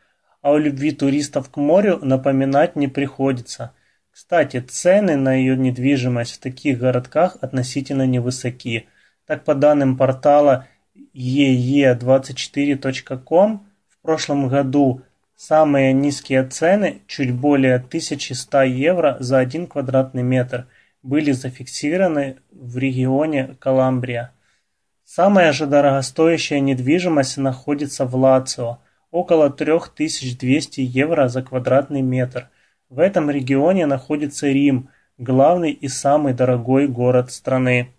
а 0.41 0.53
о 0.53 0.57
любви 0.57 0.91
туристов 0.91 1.49
к 1.49 1.57
морю 1.57 1.99
напоминать 2.01 2.75
не 2.75 2.87
приходится. 2.87 3.73
Кстати, 4.09 4.59
цены 4.59 5.17
на 5.17 5.35
ее 5.35 5.55
недвижимость 5.55 6.33
в 6.35 6.39
таких 6.39 6.79
городках 6.79 7.37
относительно 7.41 8.07
невысоки. 8.07 8.87
Так 9.27 9.43
по 9.43 9.53
данным 9.53 9.97
портала 9.97 10.65
ee24.com 11.13 13.59
в 13.87 13.99
прошлом 14.01 14.47
году 14.47 15.03
самые 15.35 15.93
низкие 15.93 16.43
цены, 16.47 17.01
чуть 17.05 17.33
более 17.33 17.75
1100 17.75 18.63
евро 18.63 19.17
за 19.19 19.37
1 19.39 19.67
квадратный 19.67 20.23
метр, 20.23 20.65
были 21.03 21.31
зафиксированы 21.31 22.37
в 22.51 22.77
регионе 22.77 23.55
Каламбрия. 23.59 24.33
Самая 25.03 25.51
же 25.51 25.65
дорогостоящая 25.65 26.59
недвижимость 26.59 27.37
находится 27.37 28.05
в 28.05 28.15
Лацио– 28.15 28.79
около 29.11 29.49
3200 29.49 30.81
евро 30.81 31.27
за 31.27 31.43
квадратный 31.43 32.01
метр. 32.01 32.49
В 32.89 32.99
этом 32.99 33.29
регионе 33.29 33.85
находится 33.85 34.47
Рим, 34.47 34.89
главный 35.17 35.71
и 35.71 35.87
самый 35.87 36.33
дорогой 36.33 36.87
город 36.87 37.31
страны. 37.31 37.93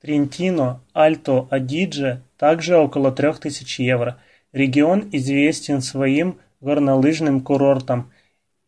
Трентино, 0.00 0.82
Альто, 0.92 1.46
Адидже 1.50 2.22
также 2.36 2.76
около 2.76 3.12
3000 3.12 3.80
евро. 3.82 4.18
Регион 4.52 5.08
известен 5.12 5.80
своим 5.80 6.38
горнолыжным 6.60 7.40
курортом. 7.40 8.12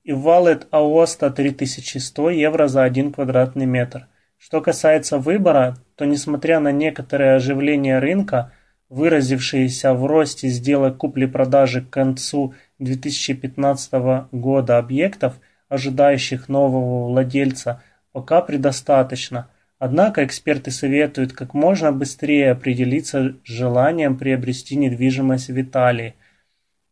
И 0.05 0.13
Валет 0.13 0.67
Аоста 0.73 1.31
3100 1.31 2.31
евро 2.31 2.67
за 2.67 2.83
1 2.83 3.13
квадратный 3.13 3.67
метр. 3.67 4.09
Что 4.37 4.61
касается 4.61 5.19
выбора, 5.19 5.77
то 5.95 6.05
несмотря 6.05 6.59
на 6.59 6.73
некоторое 6.73 7.37
оживление 7.37 8.01
рынка, 8.01 8.53
выразившееся 8.89 9.95
в 9.95 10.05
росте 10.05 10.49
сделок 10.49 10.97
купли-продажи 10.97 11.83
к 11.83 11.91
концу 11.91 12.55
2015 12.81 13.93
года 14.33 14.79
объектов, 14.79 15.35
ожидающих 15.69 16.49
нового 16.49 17.07
владельца, 17.07 17.81
пока 18.11 18.41
предостаточно. 18.41 19.49
Однако 19.79 20.25
эксперты 20.25 20.73
советуют 20.73 21.33
как 21.33 21.55
можно 21.55 21.93
быстрее 21.93 22.51
определиться 22.51 23.37
с 23.45 23.49
желанием 23.49 24.19
приобрести 24.19 24.75
недвижимость 24.75 25.49
в 25.49 25.61
Италии. 25.61 26.17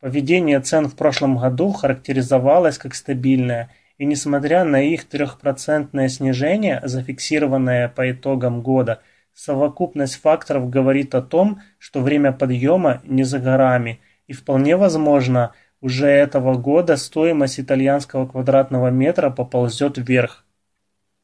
Поведение 0.00 0.60
цен 0.60 0.88
в 0.88 0.96
прошлом 0.96 1.38
году 1.38 1.72
характеризовалось 1.72 2.78
как 2.78 2.94
стабильное, 2.94 3.70
и 3.98 4.06
несмотря 4.06 4.64
на 4.64 4.82
их 4.82 5.04
трехпроцентное 5.04 6.08
снижение, 6.08 6.80
зафиксированное 6.82 7.88
по 7.88 8.10
итогам 8.10 8.62
года– 8.62 9.00
Совокупность 9.34 10.16
факторов 10.16 10.68
говорит 10.68 11.14
о 11.14 11.22
том, 11.22 11.62
что 11.78 12.00
время 12.00 12.32
подъема 12.32 13.00
не 13.04 13.24
за 13.24 13.38
горами, 13.38 14.00
и 14.26 14.32
вполне 14.32 14.76
возможно, 14.76 15.54
уже 15.80 16.08
этого 16.08 16.56
года 16.58 16.96
стоимость 16.96 17.58
итальянского 17.58 18.26
квадратного 18.26 18.88
метра 18.88 19.30
поползет 19.30 19.96
вверх. 19.96 20.44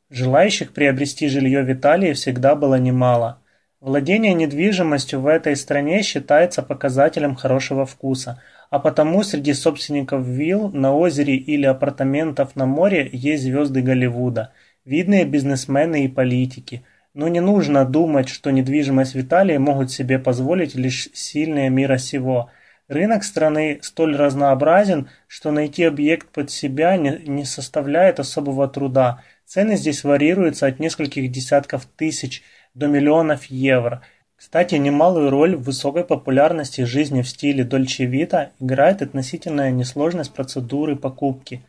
Желающих 0.08 0.72
приобрести 0.72 1.28
жилье 1.28 1.62
в 1.62 1.70
Италии 1.70 2.14
всегда 2.14 2.54
было 2.54 2.76
немало. 2.76 3.42
Владение 3.80 4.32
недвижимостью 4.32 5.20
в 5.20 5.26
этой 5.26 5.54
стране 5.54 6.02
считается 6.02 6.62
показателем 6.62 7.34
хорошего 7.34 7.84
вкуса, 7.84 8.40
а 8.70 8.78
потому 8.78 9.22
среди 9.22 9.52
собственников 9.52 10.26
вилл 10.26 10.70
на 10.70 10.94
озере 10.94 11.36
или 11.36 11.66
апартаментов 11.66 12.56
на 12.56 12.66
море 12.66 13.08
есть 13.12 13.44
звезды 13.44 13.82
Голливуда, 13.82 14.52
видные 14.84 15.24
бизнесмены 15.24 16.04
и 16.04 16.08
политики– 16.08 16.84
но 17.16 17.28
не 17.28 17.40
нужно 17.40 17.86
думать, 17.86 18.28
что 18.28 18.50
недвижимость 18.50 19.14
в 19.14 19.20
Италии 19.22 19.56
могут 19.56 19.90
себе 19.90 20.18
позволить 20.18 20.74
лишь 20.74 21.08
сильные 21.14 21.70
мира 21.70 21.96
сего. 21.96 22.50
Рынок 22.88 23.24
страны 23.24 23.78
столь 23.80 24.16
разнообразен, 24.16 25.08
что 25.26 25.50
найти 25.50 25.84
объект 25.84 26.28
под 26.28 26.50
себя 26.50 26.98
не, 26.98 27.18
не 27.26 27.46
составляет 27.46 28.20
особого 28.20 28.68
труда. 28.68 29.22
Цены 29.46 29.76
здесь 29.76 30.04
варьируются 30.04 30.66
от 30.66 30.78
нескольких 30.78 31.30
десятков 31.30 31.86
тысяч 31.86 32.42
до 32.74 32.86
миллионов 32.86 33.46
евро. 33.46 34.02
Кстати, 34.36 34.74
немалую 34.76 35.30
роль 35.30 35.56
в 35.56 35.62
высокой 35.62 36.04
популярности 36.04 36.82
жизни 36.82 37.22
в 37.22 37.28
стиле 37.28 37.64
Дольче 37.64 38.04
Вита 38.04 38.50
играет 38.60 39.02
относительная 39.02 39.70
несложность 39.70 40.32
процедуры 40.32 40.94
покупки. 40.96 41.62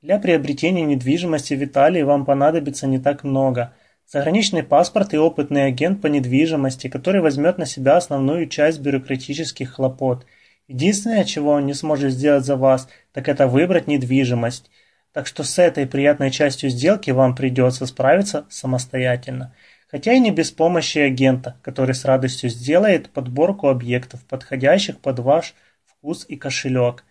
Для 0.00 0.18
приобретения 0.18 0.82
недвижимости 0.82 1.54
в 1.54 1.62
Италии 1.64 2.02
вам 2.02 2.24
понадобится 2.24 2.86
не 2.86 2.98
так 2.98 3.24
много– 3.24 3.74
Заграничный 4.12 4.62
паспорт 4.62 5.14
и 5.14 5.18
опытный 5.18 5.64
агент 5.64 6.02
по 6.02 6.06
недвижимости, 6.06 6.88
который 6.88 7.22
возьмет 7.22 7.56
на 7.56 7.64
себя 7.64 7.96
основную 7.96 8.46
часть 8.46 8.80
бюрократических 8.80 9.72
хлопот. 9.72 10.26
Единственное, 10.68 11.24
чего 11.24 11.52
он 11.52 11.64
не 11.64 11.72
сможет 11.72 12.12
сделать 12.12 12.44
за 12.44 12.56
вас, 12.56 12.88
так 13.12 13.26
это 13.26 13.46
выбрать 13.46 13.86
недвижимость. 13.86 14.70
Так 15.12 15.26
что 15.26 15.44
с 15.44 15.58
этой 15.58 15.86
приятной 15.86 16.30
частью 16.30 16.68
сделки 16.68 17.10
вам 17.10 17.34
придется 17.34 17.86
справиться 17.86 18.44
самостоятельно. 18.50 19.54
Хотя 19.92 20.14
и 20.14 20.18
не 20.18 20.32
без 20.32 20.50
помощи 20.50 20.98
агента, 20.98 21.56
который 21.62 21.94
с 21.94 22.04
радостью 22.04 22.50
сделает 22.50 23.10
подборку 23.10 23.68
объектов, 23.68 24.24
подходящих 24.24 24.98
под 24.98 25.20
ваш 25.20 25.54
вкус 25.84 26.26
и 26.28 26.34
кошелек. 26.34 27.04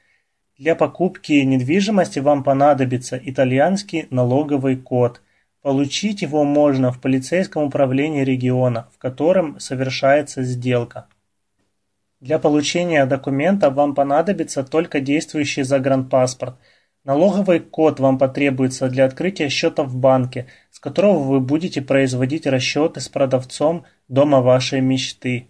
Для 0.57 0.75
покупки 0.75 1.31
недвижимости 1.31 2.19
вам 2.19 2.43
понадобится 2.43 3.17
итальянский 3.23 4.07
налоговый 4.09 4.75
код– 4.75 5.21
Получить 5.61 6.23
его 6.23 6.43
можно 6.43 6.91
в 6.91 6.99
полицейском 6.99 7.63
управлении 7.63 8.23
региона, 8.23 8.87
в 8.93 8.97
котором 8.97 9.59
совершается 9.59 10.41
сделка. 10.41 11.07
Для 12.19 12.39
получения 12.39 13.05
документа 13.05 13.69
вам 13.69 13.93
понадобится 13.93 14.63
только 14.63 15.01
действующий 15.01 15.61
загранпаспорт. 15.61 16.55
Налоговый 17.03 17.59
код 17.59 17.99
вам 17.99 18.17
потребуется 18.17 18.89
для 18.89 19.05
открытия 19.05 19.49
счета 19.49 19.83
в 19.83 19.95
банке, 19.95 20.47
которого 20.81 21.19
вы 21.19 21.39
будете 21.39 21.81
производить 21.81 22.45
расчеты 22.45 22.99
с 22.99 23.07
продавцом 23.07 23.85
дома 24.09 24.41
вашей 24.41 24.81
мечты. 24.81 25.47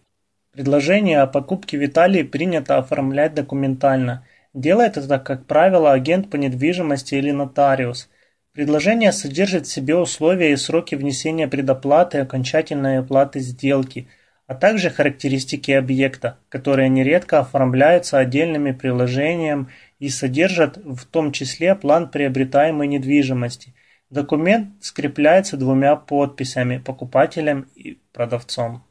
Предложение 0.53 1.21
о 1.21 1.27
покупке 1.27 1.79
в 1.79 2.23
принято 2.23 2.77
оформлять 2.77 3.33
документально. 3.33 4.27
Делает 4.53 4.97
это, 4.97 5.17
как 5.17 5.47
правило, 5.47 5.91
агент 5.91 6.29
по 6.29 6.35
недвижимости 6.35 7.15
или 7.15 7.31
нотариус– 7.31 8.07
Предложение 8.53 9.13
содержит 9.13 9.65
в 9.65 9.71
себе 9.71 9.95
условия 9.95 10.51
и 10.51 10.57
сроки 10.57 10.95
внесения 10.95 11.47
предоплаты 11.47 12.17
и 12.17 12.21
окончательной 12.21 12.99
оплаты 12.99 13.39
сделки, 13.39 14.09
а 14.45 14.55
также 14.55 14.89
характеристики 14.89 15.71
объекта, 15.71 16.37
которые 16.49 16.89
нередко 16.89 17.39
оформляются 17.39 18.17
отдельными 18.17 18.73
приложением 18.73 19.69
и 19.99 20.09
содержат 20.09 20.75
в 20.75 21.05
том 21.05 21.31
числе 21.31 21.75
план 21.75 22.09
приобретаемой 22.11 22.89
недвижимости. 22.89 23.73
Документ 24.11 24.71
скрепляется 24.81 25.55
двумя 25.55 25.95
подписями– 25.95 26.77
покупателем 26.85 27.69
и 27.75 27.97
продавцом. 28.11 28.83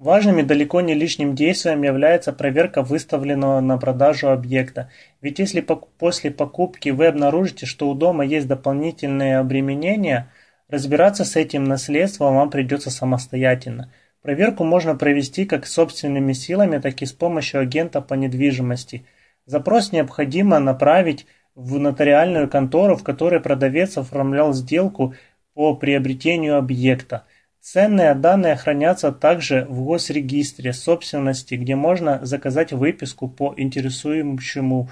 Важным 0.00 0.40
и 0.40 0.42
далеко 0.42 0.80
не 0.80 0.94
лишним 0.94 1.36
действием 1.36 1.82
является 1.82 2.32
проверка 2.32 2.82
выставленного 2.82 3.60
на 3.60 3.78
продажу 3.78 4.28
объекта. 4.28 4.90
Ведь 5.20 5.38
если 5.38 5.60
после 5.60 6.32
покупки 6.32 6.88
вы 6.88 7.06
обнаружите, 7.06 7.64
что 7.64 7.88
у 7.88 7.94
дома 7.94 8.24
есть 8.24 8.48
дополнительные 8.48 9.38
обременения, 9.38 10.32
разбираться 10.68 11.24
с 11.24 11.36
этим 11.36 11.62
наследством 11.62 12.34
вам 12.34 12.50
придется 12.50 12.90
самостоятельно. 12.90 13.92
Проверку 14.20 14.64
можно 14.64 14.96
провести 14.96 15.44
как 15.44 15.64
собственными 15.64 16.32
силами, 16.32 16.78
так 16.78 17.02
и 17.02 17.06
с 17.06 17.12
помощью 17.12 17.60
агента 17.60 18.00
по 18.00 18.14
недвижимости. 18.14 19.06
Запрос 19.46 19.92
необходимо 19.92 20.58
направить 20.58 21.26
в 21.60 21.78
нотариальную 21.78 22.48
контору, 22.48 22.96
в 22.96 23.04
которой 23.04 23.40
продавец 23.40 23.98
оформлял 23.98 24.52
сделку 24.52 25.14
по 25.54 25.74
приобретению 25.74 26.56
объекта. 26.56 27.24
Ценные 27.60 28.14
данные 28.14 28.56
хранятся 28.56 29.12
также 29.12 29.66
в 29.68 29.84
госрегистре 29.84 30.72
собственности, 30.72 31.56
где 31.56 31.76
можно 31.76 32.24
заказать 32.24 32.72
выписку 32.72 33.28
по 33.28 33.52
интересующемуся 33.56 34.88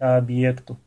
объекту. 0.00 0.78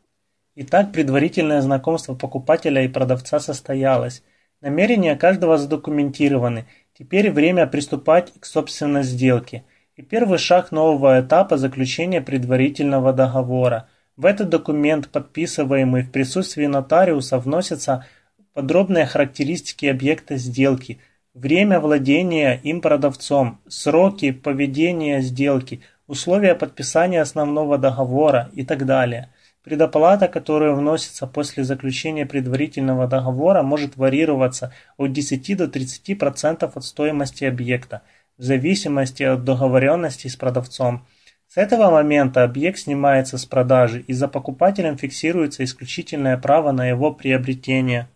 Итак, 0.56 0.92
предварительное 0.92 1.62
знакомство 1.62 2.14
покупателя 2.14 2.84
и 2.84 2.88
продавца 2.88 3.40
состоялось. 3.40 4.22
Намерения 4.60 5.16
каждого 5.16 5.56
задокументированы. 5.56 6.66
Теперь 6.96 7.30
время 7.30 7.66
приступать 7.66 8.32
к 8.38 8.44
собственной 8.44 9.02
сделке. 9.02 9.64
И 9.96 10.02
первый 10.02 10.38
шаг 10.38 10.70
нового 10.70 11.20
этапа 11.20 11.56
заключения 11.56 12.20
предварительного 12.20 13.12
договора. 13.12 13.88
В 14.16 14.26
этот 14.26 14.48
документ, 14.48 15.08
подписываемый 15.08 16.02
в 16.02 16.10
присутствии 16.10 16.66
нотариуса, 16.66 17.38
вносятся 17.38 18.06
подробные 18.52 19.06
характеристики 19.06 19.86
объекта 19.86 20.36
сделки– 20.36 21.00
время 21.34 21.80
владения 21.80 22.60
им 22.62 22.80
продавцом, 22.80 23.58
сроки 23.68 24.30
поведения 24.30 25.20
сделки, 25.20 25.82
условия 26.06 26.54
подписания 26.54 27.20
основного 27.20 27.76
договора 27.76 28.50
и 28.54 28.64
так 28.64 28.86
далее. 28.86 29.30
Предоплата, 29.64 30.28
которая 30.28 30.72
вносится 30.72 31.26
после 31.26 31.64
заключения 31.64 32.26
предварительного 32.26 33.08
договора, 33.08 33.62
может 33.62 33.96
варьироваться 33.96 34.72
от 34.96 35.12
10 35.12 35.56
до 35.56 35.64
30% 35.64 36.70
от 36.72 36.84
стоимости 36.84 37.44
объекта, 37.44 38.02
в 38.36 38.42
зависимости 38.42 39.22
от 39.22 39.44
договоренности 39.44 40.28
с 40.28 40.36
продавцом. 40.36 41.06
С 41.54 41.56
этого 41.56 41.88
момента 41.88 42.42
объект 42.42 42.80
снимается 42.80 43.38
с 43.38 43.46
продажи 43.46 44.00
и 44.08 44.12
за 44.12 44.26
покупателем 44.26 44.98
фиксируется 44.98 45.62
исключительное 45.62 46.36
право 46.36 46.72
на 46.72 46.88
его 46.88 47.12
приобретение. 47.12 48.08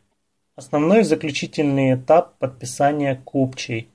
Основной 0.56 1.04
заключительный 1.04 1.94
этап 1.94 2.36
подписания 2.38 3.14
купчей 3.24 3.90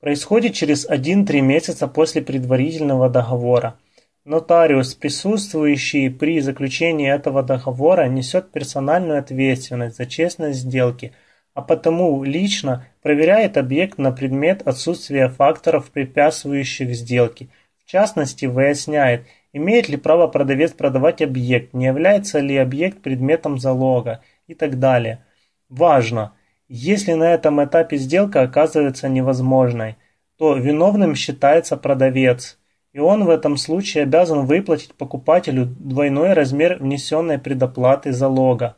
происходит 0.00 0.54
через 0.54 0.84
1-3 0.90 1.42
месяца 1.42 1.86
после 1.86 2.22
предварительного 2.22 3.08
договора. 3.08 3.76
Нотариус, 4.24 4.96
присутствующий 4.96 6.10
при 6.10 6.40
заключении 6.40 7.08
этого 7.08 7.44
договора, 7.44 8.08
несет 8.08 8.50
персональную 8.50 9.20
ответственность 9.20 9.96
за 9.96 10.06
честность 10.06 10.58
сделки, 10.58 11.12
а 11.54 11.62
потому 11.62 12.24
лично 12.24 12.84
проверяет 13.00 13.58
объект 13.58 13.98
на 13.98 14.10
предмет 14.10 14.66
отсутствия 14.66 15.28
факторов, 15.28 15.92
препятствующих 15.92 16.96
сделке. 16.96 17.46
Частности, 17.92 18.46
выясняет, 18.46 19.26
имеет 19.52 19.88
ли 19.88 19.96
право 19.96 20.26
продавец 20.26 20.72
продавать 20.72 21.20
объект, 21.20 21.74
не 21.74 21.84
является 21.86 22.40
ли 22.40 22.56
объект 22.56 23.02
предметом 23.02 23.58
залога 23.58 24.22
и 24.46 24.54
так 24.54 24.78
далее– 24.78 25.24
Важно! 25.72 26.34
Если 26.68 27.14
на 27.14 27.32
этом 27.32 27.64
этапе 27.64 27.96
сделка 27.96 28.42
оказывается 28.42 29.08
невозможной, 29.08 29.96
то 30.36 30.54
виновным 30.54 31.14
считается 31.14 31.78
продавец, 31.78 32.58
и 32.92 32.98
он 32.98 33.24
в 33.24 33.30
этом 33.30 33.56
случае 33.56 34.02
обязан 34.02 34.44
выплатить 34.44 34.94
покупателю 34.94 35.64
двойной 35.64 36.34
размер 36.34 36.76
внесенной 36.76 37.38
предоплаты 37.38 38.12
залога. 38.12 38.76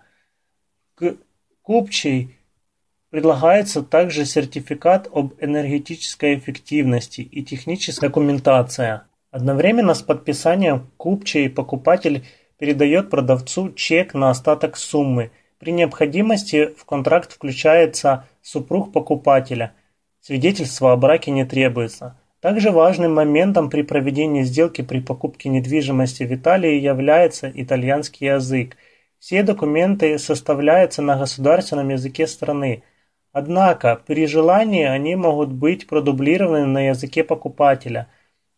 К 0.94 1.16
купчей 1.62 2.38
предлагается 3.14 3.82
также 3.84 4.24
сертификат 4.24 5.08
об 5.12 5.34
энергетической 5.40 6.34
эффективности 6.34 7.20
и 7.20 7.44
техническая 7.44 8.10
документация. 8.10 9.04
Одновременно 9.30 9.94
с 9.94 10.02
подписанием 10.02 10.90
купчей 10.96 11.48
покупатель 11.48 12.24
передает 12.58 13.10
продавцу 13.10 13.72
чек 13.72 14.14
на 14.14 14.30
остаток 14.30 14.76
суммы– 14.76 15.30
при 15.64 15.70
необходимости 15.70 16.74
в 16.76 16.84
контракт 16.84 17.32
включается 17.32 18.26
супруг 18.42 18.92
покупателя. 18.92 19.72
Свидетельство 20.20 20.92
о 20.92 20.96
браке 20.96 21.30
не 21.30 21.46
требуется. 21.46 22.18
Также 22.40 22.70
важным 22.70 23.14
моментом 23.14 23.70
при 23.70 23.80
проведении 23.80 24.42
сделки 24.42 24.82
при 24.82 25.00
покупке 25.00 25.48
недвижимости 25.48 26.24
в 26.24 26.34
Италии 26.34 26.78
является 26.78 27.50
итальянский 27.54 28.26
язык. 28.26 28.76
Все 29.18 29.42
документы 29.42 30.18
составляются 30.18 31.00
на 31.00 31.16
государственном 31.16 31.88
языке 31.88 32.26
страны. 32.26 32.82
Однако, 33.34 34.00
при 34.06 34.28
желании 34.28 34.84
они 34.84 35.16
могут 35.16 35.50
быть 35.50 35.88
продублированы 35.88 36.66
на 36.66 36.90
языке 36.90 37.24
покупателя, 37.24 38.06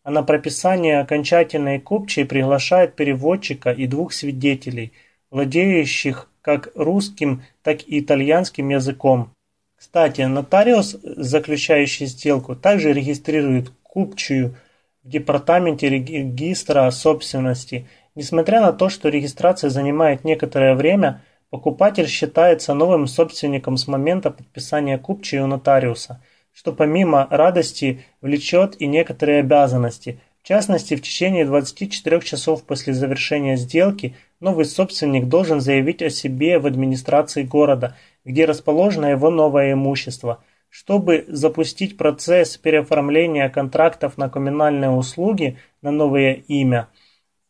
а 0.02 0.10
на 0.10 0.22
прописание 0.22 1.00
окончательной 1.00 1.80
купчей 1.80 2.26
приглашают 2.26 2.94
переводчика 2.94 3.70
и 3.70 3.86
двух 3.86 4.12
свидетелей, 4.12 4.92
владеющих 5.30 6.28
как 6.42 6.72
русским, 6.74 7.42
так 7.62 7.88
и 7.88 8.00
итальянским 8.00 8.68
языком. 8.68 9.30
Кстати, 9.76 10.20
нотариус, 10.20 10.98
заключающий 11.02 12.04
сделку, 12.04 12.54
также 12.54 12.92
регистрирует 12.92 13.72
купчую 13.82 14.56
в 15.02 15.08
департаменте 15.08 15.88
регистра 15.88 16.90
собственности. 16.90 17.88
Несмотря 18.14 18.60
на 18.60 18.74
то, 18.74 18.90
что 18.90 19.08
регистрация 19.08 19.70
занимает 19.70 20.24
некоторое 20.24 20.74
время, 20.74 21.22
покупатель 21.56 22.06
считается 22.06 22.74
новым 22.74 23.06
собственником 23.06 23.78
с 23.78 23.88
момента 23.88 24.30
подписания 24.30 24.98
купчей 24.98 25.40
у 25.40 25.46
нотариуса, 25.46 26.22
что 26.52 26.70
помимо 26.70 27.26
радости 27.30 28.04
влечет 28.20 28.78
и 28.78 28.86
некоторые 28.86 29.40
обязанности. 29.40 30.20
В 30.42 30.46
частности, 30.46 30.96
в 30.96 31.00
течение 31.00 31.46
24 31.46 32.20
часов 32.20 32.62
после 32.64 32.92
завершения 32.92 33.56
сделки 33.56 34.14
новый 34.38 34.66
собственник 34.66 35.28
должен 35.28 35.62
заявить 35.62 36.02
о 36.02 36.10
себе 36.10 36.58
в 36.58 36.66
администрации 36.66 37.42
города, 37.42 37.96
где 38.26 38.44
расположено 38.44 39.06
его 39.06 39.30
новое 39.30 39.72
имущество. 39.72 40.44
Чтобы 40.68 41.24
запустить 41.26 41.96
процесс 41.96 42.58
переоформления 42.58 43.48
контрактов 43.48 44.18
на 44.18 44.28
коммунальные 44.28 44.90
услуги 44.90 45.56
на 45.80 45.90
новое 45.90 46.34
имя. 46.34 46.88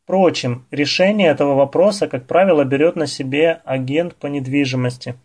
Впрочем, 0.07 0.65
решение 0.71 1.31
этого 1.31 1.57
вопроса, 1.57 2.07
как 2.07 2.29
правило, 2.29 2.63
берет 2.63 2.95
на 2.95 3.09
себе 3.09 3.61
агент 3.65 4.15
по 4.15 4.29
недвижимости. 4.29 5.17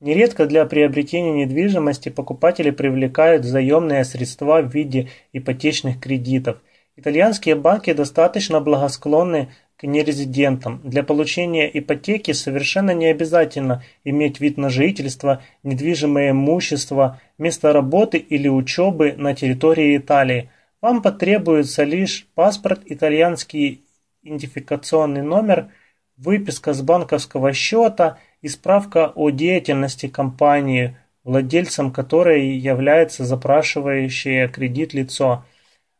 Нередко 0.00 0.46
для 0.46 0.66
приобретения 0.66 1.30
недвижимости 1.30 2.08
покупатели 2.08 2.72
привлекают 2.72 3.44
заемные 3.44 4.04
средства 4.04 4.60
в 4.60 4.74
виде 4.74 5.08
ипотечных 5.32 6.00
кредитов. 6.00 6.56
Итальянские 6.96 7.54
банки 7.54 7.92
достаточно 7.92 8.60
благосклонны 8.60 9.50
к 9.76 9.84
нерезидентам. 9.84 10.80
Для 10.82 11.04
получения 11.04 11.70
ипотеки 11.72 12.32
совершенно 12.32 12.90
не 12.90 13.06
обязательно 13.06 13.84
иметь 14.02 14.40
вид 14.40 14.56
на 14.56 14.68
жительство, 14.68 15.42
недвижимое 15.62 16.32
имущество, 16.32 17.20
место 17.38 17.72
работы 17.72 18.18
или 18.18 18.48
учебы 18.48 19.14
на 19.16 19.36
территории 19.36 19.96
Италии. 19.96 20.50
Вам 20.82 21.02
потребуется 21.02 21.84
лишь 21.84 22.26
паспорт, 22.34 22.80
итальянский 22.86 23.84
идентификационный 24.28 25.22
номер, 25.22 25.68
выписка 26.16 26.72
с 26.72 26.82
банковского 26.82 27.52
счета 27.52 28.18
и 28.42 28.48
справка 28.48 29.12
о 29.14 29.30
деятельности 29.30 30.08
компании, 30.08 30.96
владельцем 31.24 31.90
которой 31.90 32.56
является 32.56 33.24
запрашивающее 33.24 34.48
кредит 34.48 34.94
лицо– 34.94 35.44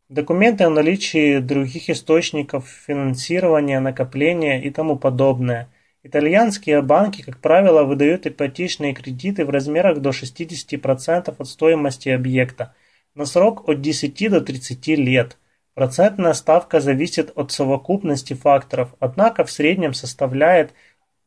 Документы 0.09 0.63
о 0.63 0.71
наличии 0.71 1.37
других 1.37 1.87
источников 1.91 2.67
финансирования, 2.67 3.79
накопления 3.79 4.59
и 4.59 4.71
тому 4.71 4.95
подобное. 4.97 5.69
Итальянские 6.01 6.81
банки, 6.81 7.21
как 7.21 7.37
правило, 7.37 7.83
выдают 7.83 8.25
ипотечные 8.25 8.95
кредиты 8.95 9.45
в 9.45 9.51
размерах 9.51 9.99
до 9.99 10.09
60% 10.09 11.35
от 11.37 11.47
стоимости 11.47 12.09
объекта 12.09 12.73
на 13.13 13.25
срок 13.25 13.69
от 13.69 13.81
10 13.81 14.31
до 14.31 14.41
30 14.41 14.87
лет. 14.97 15.37
Процентная 15.79 16.33
ставка 16.33 16.81
зависит 16.81 17.31
от 17.35 17.53
совокупности 17.53 18.33
факторов, 18.33 18.93
однако 18.99 19.45
в 19.45 19.51
среднем 19.51 19.93
составляет 19.93 20.73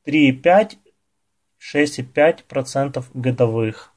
3,5-6,5% 0.07 3.03
годовых. 3.15 3.95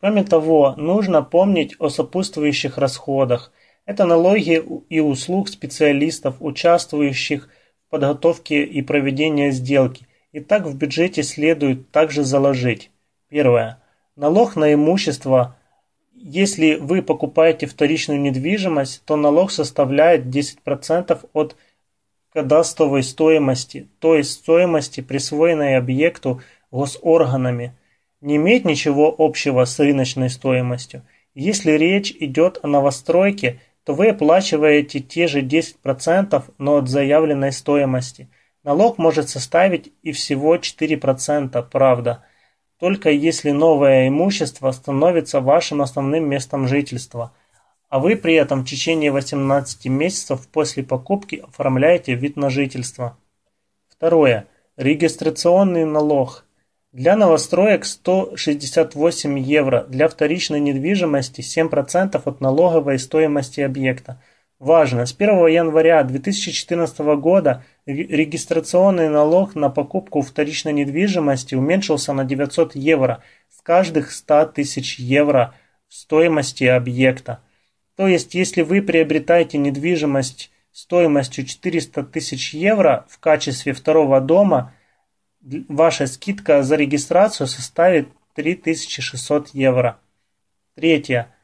Кроме 0.00 0.24
того, 0.24 0.74
нужно 0.76 1.22
помнить 1.22 1.76
о 1.78 1.88
сопутствующих 1.88 2.78
расходах– 2.78 3.52
это 3.84 4.06
налоги 4.06 4.60
и 4.88 4.98
услуг 4.98 5.48
специалистов, 5.48 6.34
участвующих 6.40 7.48
в 7.86 7.90
подготовке 7.90 8.64
и 8.64 8.82
проведении 8.82 9.50
сделки. 9.50 10.08
И 10.32 10.40
так 10.40 10.66
в 10.66 10.76
бюджете 10.76 11.22
следует 11.22 11.92
также 11.92 12.24
заложить. 12.24 12.90
Первое. 13.28 13.80
Налог 14.16 14.56
на 14.56 14.74
имущество, 14.74 15.56
если 16.18 16.74
вы 16.74 17.02
покупаете 17.02 17.66
вторичную 17.66 18.20
недвижимость, 18.20 19.04
то 19.04 19.16
налог 19.16 19.50
составляет 19.50 20.26
10% 20.26 21.28
от 21.32 21.56
кадастровой 22.32 23.02
стоимости, 23.02 23.88
то 23.98 24.14
есть 24.14 24.32
стоимости, 24.32 25.00
присвоенной 25.00 25.76
объекту 25.76 26.42
госорганами, 26.70 27.74
не 28.20 28.36
имеет 28.36 28.64
ничего 28.64 29.14
общего 29.16 29.64
с 29.64 29.78
рыночной 29.78 30.30
стоимостью. 30.30 31.02
Если 31.34 31.72
речь 31.72 32.14
идет 32.18 32.58
о 32.62 32.66
новостройке, 32.66 33.60
то 33.84 33.94
вы 33.94 34.08
оплачиваете 34.08 35.00
те 35.00 35.28
же 35.28 35.42
10%, 35.42 36.42
но 36.58 36.76
от 36.76 36.88
заявленной 36.88 37.52
стоимости. 37.52 38.28
Налог 38.64 38.98
может 38.98 39.28
составить 39.28 39.92
и 40.02 40.12
всего 40.12 40.56
4%, 40.56 41.64
правда, 41.70 42.24
только 42.78 43.10
если 43.10 43.50
новое 43.50 44.08
имущество 44.08 44.70
становится 44.70 45.40
вашим 45.40 45.82
основным 45.82 46.28
местом 46.28 46.68
жительства, 46.68 47.32
а 47.88 47.98
вы 47.98 48.16
при 48.16 48.34
этом 48.34 48.62
в 48.62 48.68
течение 48.68 49.10
18 49.10 49.86
месяцев 49.86 50.46
после 50.48 50.82
покупки 50.82 51.36
оформляете 51.36 52.14
вид 52.14 52.36
на 52.36 52.50
жительство. 52.50 53.16
Второе. 53.88 54.46
Регистрационный 54.76 55.86
налог. 55.86 56.44
Для 56.92 57.16
новостроек 57.16 57.84
168 57.84 59.38
евро, 59.38 59.84
для 59.88 60.08
вторичной 60.08 60.60
недвижимости 60.60 61.40
7% 61.40 62.20
от 62.24 62.40
налоговой 62.40 62.98
стоимости 62.98 63.60
объекта. 63.60 64.20
Важно, 64.58 65.04
с 65.04 65.12
1 65.12 65.46
января 65.48 66.02
2014 66.02 66.98
года 67.20 67.64
регистрационный 67.86 69.08
налог 69.08 69.54
на 69.54 69.70
покупку 69.70 70.20
вторичной 70.20 70.72
недвижимости 70.72 71.54
уменьшился 71.54 72.12
на 72.12 72.24
900 72.24 72.74
евро 72.74 73.22
с 73.48 73.62
каждых 73.62 74.12
100 74.12 74.46
тысяч 74.46 74.98
евро 74.98 75.54
в 75.88 75.94
стоимости 75.94 76.64
объекта. 76.64 77.40
То 77.96 78.06
есть, 78.06 78.34
если 78.34 78.62
вы 78.62 78.82
приобретаете 78.82 79.58
недвижимость 79.58 80.50
стоимостью 80.72 81.46
400 81.46 82.02
тысяч 82.04 82.52
евро 82.52 83.06
в 83.08 83.18
качестве 83.18 83.72
второго 83.72 84.20
дома– 84.20 84.74
ваша 85.68 86.06
скидка 86.06 86.62
за 86.62 86.76
регистрацию 86.76 87.46
составит 87.46 88.08
3600 88.34 89.50
евро. 89.50 89.98
Третье. 90.74 91.34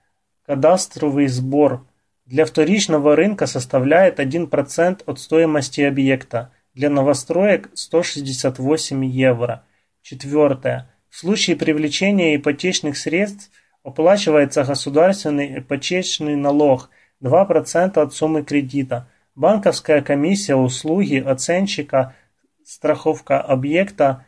Кадастровый 0.45 1.29
сбор 1.29 1.87
для 2.25 2.45
вторичного 2.45 3.17
рынка 3.17 3.47
составляет 3.47 4.21
1% 4.21 5.03
от 5.05 5.19
стоимости 5.19 5.81
объекта, 5.81 6.53
для 6.75 6.89
новостроек 6.89 7.71
168 7.75 9.05
евро. 9.05 9.65
Четвертое. 10.03 10.91
В 11.11 11.17
случае 11.19 11.57
привлечения 11.57 12.37
ипотечных 12.37 12.97
средств 12.97 13.51
оплачивается 13.83 14.65
государственный 14.65 15.59
ипотечный 15.59 16.37
налог 16.37 16.89
2% 17.23 17.99
от 17.99 18.15
суммы 18.15 18.43
кредита. 18.43 19.09
Банковская 19.35 20.01
комиссия 20.01 20.55
услуги 20.55 21.17
оценщика 21.17 22.15
страховка 22.65 23.41
объекта 23.41 24.25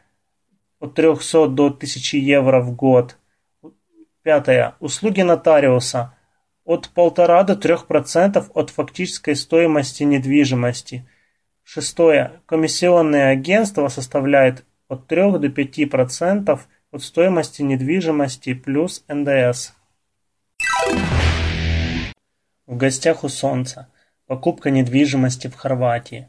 от 0.80 0.94
300 0.94 1.48
до 1.48 1.66
1000 1.66 2.18
евро 2.18 2.61
в 2.61 2.74
год. 2.74 3.16
Пятое. 4.22 4.74
Услуги 4.80 5.22
нотариуса 5.22 6.14
от 6.64 6.90
1,5 6.94 7.44
до 7.44 7.53
3% 7.55 8.50
от 8.55 8.70
фактической 8.70 9.37
стоимости 9.37 10.03
недвижимости. 10.03 11.07
Шестое. 11.62 12.40
Комиссионное 12.46 13.31
агентство 13.31 13.88
составляет 13.88 14.64
от 14.88 15.07
3 15.07 15.38
до 15.38 15.48
5% 15.48 16.61
от 16.90 17.03
стоимости 17.03 17.62
недвижимости 17.62 18.55
плюс 18.55 19.05
НДС. 19.09 19.72
В 22.66 22.77
гостях 22.77 23.24
у 23.24 23.29
солнца. 23.29 23.88
Покупка 24.27 24.70
недвижимости 24.70 25.48
в 25.48 25.55
Хорватии. 25.55 26.29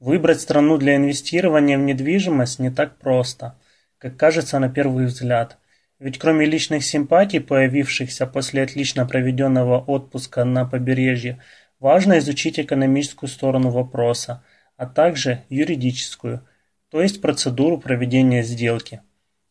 Выбрать 0.00 0.40
страну 0.40 0.78
для 0.78 0.96
инвестирования 0.96 1.78
в 1.78 1.82
недвижимость 1.82 2.58
не 2.58 2.70
так 2.70 2.98
просто, 2.98 3.58
как 3.98 4.16
кажется 4.16 4.58
на 4.58 4.68
первый 4.68 5.06
взгляд. 5.06 5.58
Ведь 5.98 6.18
кроме 6.18 6.44
личных 6.44 6.84
симпатий, 6.84 7.40
появившихся 7.40 8.26
после 8.26 8.62
отлично 8.62 9.06
проведенного 9.06 9.78
отпуска 9.78 10.44
на 10.44 10.66
побережье, 10.66 11.40
важно 11.80 12.18
изучить 12.18 12.60
экономическую 12.60 13.30
сторону 13.30 13.70
вопроса, 13.70 14.44
а 14.76 14.86
также 14.86 15.44
юридическую, 15.48 16.46
то 16.90 17.00
есть 17.00 17.22
процедуру 17.22 17.78
проведения 17.78 18.42
сделки. 18.42 19.00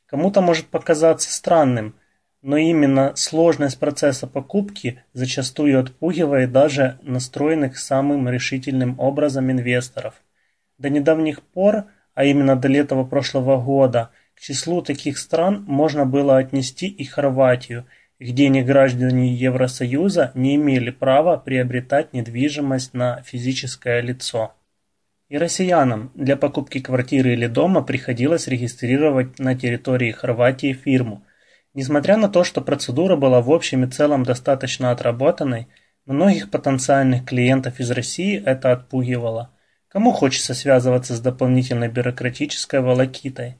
Кому-то 0.06 0.42
может 0.42 0.68
показаться 0.68 1.32
странным, 1.32 1.96
но 2.44 2.58
именно 2.58 3.14
сложность 3.16 3.80
процесса 3.80 4.28
покупки 4.28 5.04
зачастую 5.14 5.80
отпугивает 5.80 6.52
даже 6.52 7.00
настроенных 7.02 7.80
самым 7.80 8.30
решительным 8.30 9.00
образом 9.00 9.52
инвесторов. 9.52 10.14
До 10.78 10.90
недавних 10.90 11.42
пор, 11.42 11.86
а 12.14 12.24
именно 12.24 12.56
до 12.56 12.68
лета 12.68 13.04
прошлого 13.04 13.60
года, 13.60 14.12
к 14.36 14.42
числу 14.42 14.82
таких 14.82 15.18
стран 15.18 15.64
можно 15.68 16.06
было 16.06 16.38
отнести 16.38 16.88
и 16.88 17.06
Хорватию, 17.06 17.86
где 18.20 18.50
неграждане 18.50 19.34
Евросоюза 19.34 20.32
не 20.36 20.56
имели 20.56 20.92
права 20.92 21.38
приобретать 21.38 22.14
недвижимость 22.14 22.94
на 22.94 23.22
физическое 23.24 24.02
лицо. 24.02 24.54
И 25.28 25.38
россиянам 25.38 26.12
для 26.16 26.38
покупки 26.38 26.80
квартиры 26.80 27.34
или 27.34 27.48
дома 27.48 27.82
приходилось 27.82 28.48
регистрировать 28.48 29.40
на 29.40 29.56
территории 29.56 30.12
Хорватии 30.12 30.74
фирму. 30.74 31.24
Несмотря 31.74 32.16
на 32.16 32.30
то, 32.30 32.44
что 32.44 32.62
процедура 32.62 33.16
была 33.16 33.42
в 33.42 33.52
общем 33.52 33.84
и 33.84 33.90
целом 33.90 34.24
достаточно 34.24 34.92
отработанной, 34.92 35.68
многих 36.06 36.52
потенциальных 36.52 37.26
клиентов 37.26 37.80
из 37.80 37.90
России 37.92 38.42
это 38.46 38.72
отпугивало. 38.72 39.52
Кому 39.88 40.12
хочется 40.12 40.54
связываться 40.54 41.16
с 41.16 41.22
дополнительной 41.22 41.88
бюрократической 41.88 42.82
волокитой? 42.82 43.58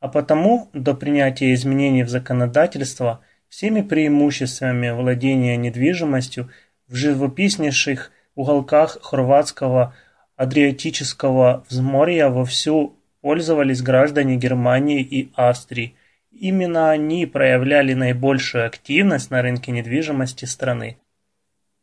А 0.00 0.08
потому 0.08 0.70
до 0.72 0.94
принятия 0.94 1.54
изменений 1.54 2.02
в 2.02 2.08
законодательство 2.08 3.20
всеми 3.48 3.82
преимуществами 3.82 4.90
владения 4.90 5.56
недвижимостью 5.56 6.50
в 6.88 6.94
живописнейших 6.94 8.10
уголках 8.34 8.98
хорватского 9.02 9.94
Адриатического 10.36 11.66
взморья 11.68 12.30
вовсю 12.30 12.96
пользовались 13.20 13.82
граждане 13.82 14.36
Германии 14.36 15.02
и 15.02 15.30
Австрии. 15.34 15.94
Именно 16.30 16.90
они 16.90 17.26
проявляли 17.26 17.92
наибольшую 17.92 18.66
активность 18.66 19.30
на 19.30 19.42
рынке 19.42 19.70
недвижимости 19.70 20.46
страны. 20.46 20.96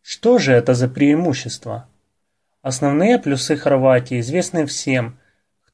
Что 0.01 0.39
же 0.39 0.53
это 0.53 0.73
за 0.73 0.87
преимущества? 0.87 1.87
Основные 2.63 3.19
плюсы 3.19 3.55
Хорватии 3.55 4.19
известны 4.21 4.65
всем, 4.65 5.19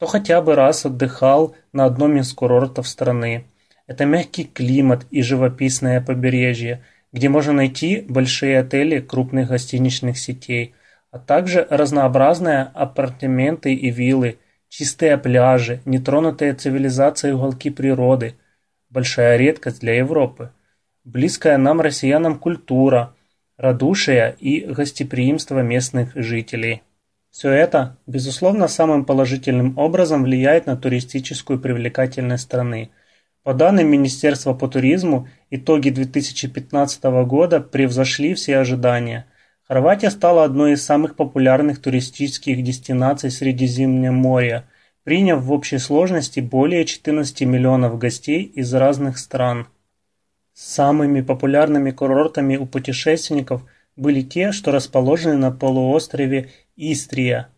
кто 0.03 0.07
хотя 0.09 0.41
бы 0.41 0.55
раз 0.55 0.85
отдыхал 0.85 1.55
на 1.71 1.85
одном 1.85 2.17
из 2.17 2.33
курортов 2.33 2.89
страны. 2.89 3.45
Это 3.87 4.03
мягкий 4.03 4.43
климат 4.43 5.05
и 5.11 5.21
живописное 5.21 6.01
побережье, 6.01 6.83
где 7.13 7.29
можно 7.29 7.53
найти 7.53 8.05
большие 8.09 8.59
отели 8.59 8.99
крупных 8.99 9.47
гостиничных 9.47 10.17
сетей, 10.17 10.73
а 11.09 11.19
также 11.19 11.65
разнообразные 11.69 12.63
апартаменты 12.73 13.73
и 13.73 13.91
виллы, 13.91 14.39
чистые 14.67 15.17
пляжи, 15.17 15.81
нетронутые 15.85 16.53
цивилизацией 16.53 17.35
уголки 17.35 17.69
природы, 17.69 18.35
большая 18.89 19.37
редкость 19.37 19.79
для 19.79 19.95
Европы, 19.95 20.51
близкая 21.05 21.57
нам 21.57 21.79
россиянам 21.79 22.39
культура– 22.39 23.15
радушие 23.57 24.35
и 24.37 24.65
гостеприимство 24.65 25.59
местных 25.59 26.11
жителей. 26.13 26.81
Все 27.33 27.49
это, 27.49 27.97
безусловно, 28.05 28.67
самым 28.67 29.05
положительным 29.05 29.75
образом 29.75 30.21
влияет 30.21 30.67
на 30.67 30.77
туристическую 30.77 31.59
привлекательность 31.59 32.43
страны. 32.43 32.91
По 33.41 33.55
данным 33.55 33.87
Министерства 33.87 34.53
по 34.53 34.67
туризму, 34.67 35.27
итоги 35.49 35.89
2015 35.89 37.03
года 37.25 37.59
превзошли 37.59 38.35
все 38.35 38.59
ожидания. 38.59 39.25
Хорватия 39.67 40.11
стала 40.11 40.43
одной 40.43 40.73
из 40.73 40.85
самых 40.85 41.15
популярных 41.15 41.81
туристических 41.81 42.63
дестинаций 42.63 43.31
Средиземноморья, 43.31 44.65
приняв 45.03 45.41
в 45.41 45.51
общей 45.51 45.79
сложности 45.79 46.39
более 46.39 46.85
14 46.85 47.41
миллионов 47.41 47.97
гостей 47.97 48.43
из 48.43 48.71
разных 48.75 49.17
стран. 49.17 49.65
Самыми 50.53 51.21
популярными 51.21 51.89
курортами 51.89 52.57
у 52.57 52.67
путешественников 52.67 53.65
были 53.95 54.21
те, 54.21 54.51
что 54.51 54.71
расположены 54.71 55.37
на 55.37 55.51
полуострове 55.51 56.51
Истрия. 56.75 57.49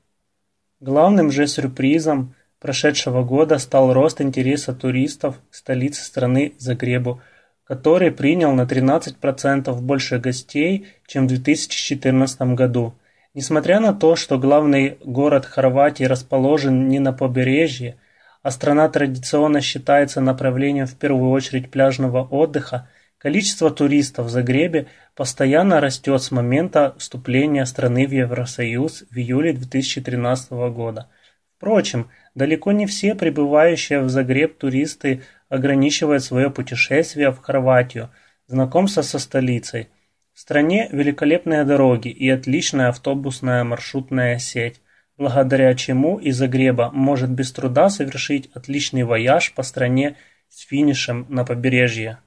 Главным 0.81 1.31
же 1.31 1.47
сюрпризом 1.47 2.35
прошедшего 2.59 3.23
года 3.23 3.59
стал 3.59 3.93
рост 3.93 4.19
интереса 4.19 4.73
туристов 4.73 5.39
к 5.49 5.55
столице 5.55 6.03
страны 6.03 6.53
Загребу, 6.57 7.21
который 7.63 8.11
принял 8.11 8.51
на 8.51 8.63
13% 8.63 9.73
больше 9.79 10.19
гостей, 10.19 10.87
чем 11.07 11.25
в 11.25 11.27
2014 11.29 12.41
году. 12.55 12.93
Несмотря 13.33 13.79
на 13.79 13.93
то, 13.93 14.17
что 14.17 14.37
главный 14.37 14.97
город 15.05 15.45
Хорватии 15.45 16.03
расположен 16.03 16.89
не 16.89 16.99
на 16.99 17.13
побережье, 17.13 17.95
а 18.43 18.51
страна 18.51 18.89
традиционно 18.89 19.61
считается 19.61 20.19
направлением 20.19 20.87
в 20.87 20.95
первую 20.95 21.31
очередь 21.31 21.71
пляжного 21.71 22.21
отдыха, 22.21 22.89
Количество 23.25 23.71
туристов 23.71 24.27
в 24.27 24.29
Загребе 24.29 24.85
постоянно 25.15 25.81
растет 25.81 26.21
с 26.21 26.29
момента 26.29 26.93
вступления 26.99 27.65
страны 27.65 28.05
в 28.05 28.11
Евросоюз 28.11 29.05
в 29.09 29.17
июле 29.17 29.51
2013 29.51 30.51
года. 30.51 31.09
Впрочем, 31.57 32.11
далеко 32.35 32.71
не 32.71 32.85
все 32.85 33.15
прибывающие 33.15 34.01
в 34.01 34.09
Загреб 34.09 34.59
туристы 34.59 35.23
ограничивают 35.49 36.23
свое 36.23 36.51
путешествие 36.51 37.31
в 37.31 37.39
Хорватию, 37.39 38.11
знакомство 38.45 39.01
со 39.01 39.17
столицей. 39.17 39.89
В 40.31 40.39
стране 40.39 40.87
великолепные 40.91 41.63
дороги 41.63 42.09
и 42.09 42.29
отличная 42.29 42.89
автобусная 42.89 43.63
маршрутная 43.63 44.37
сеть, 44.37 44.81
благодаря 45.17 45.73
чему 45.73 46.19
из 46.19 46.37
Загреба 46.37 46.91
может 46.93 47.31
без 47.31 47.51
труда 47.51 47.89
совершить 47.89 48.51
отличный 48.53 49.01
вояж 49.01 49.51
по 49.55 49.63
стране 49.63 50.15
с 50.47 50.59
финишем 50.59 51.25
на 51.27 51.43
побережье. 51.43 52.19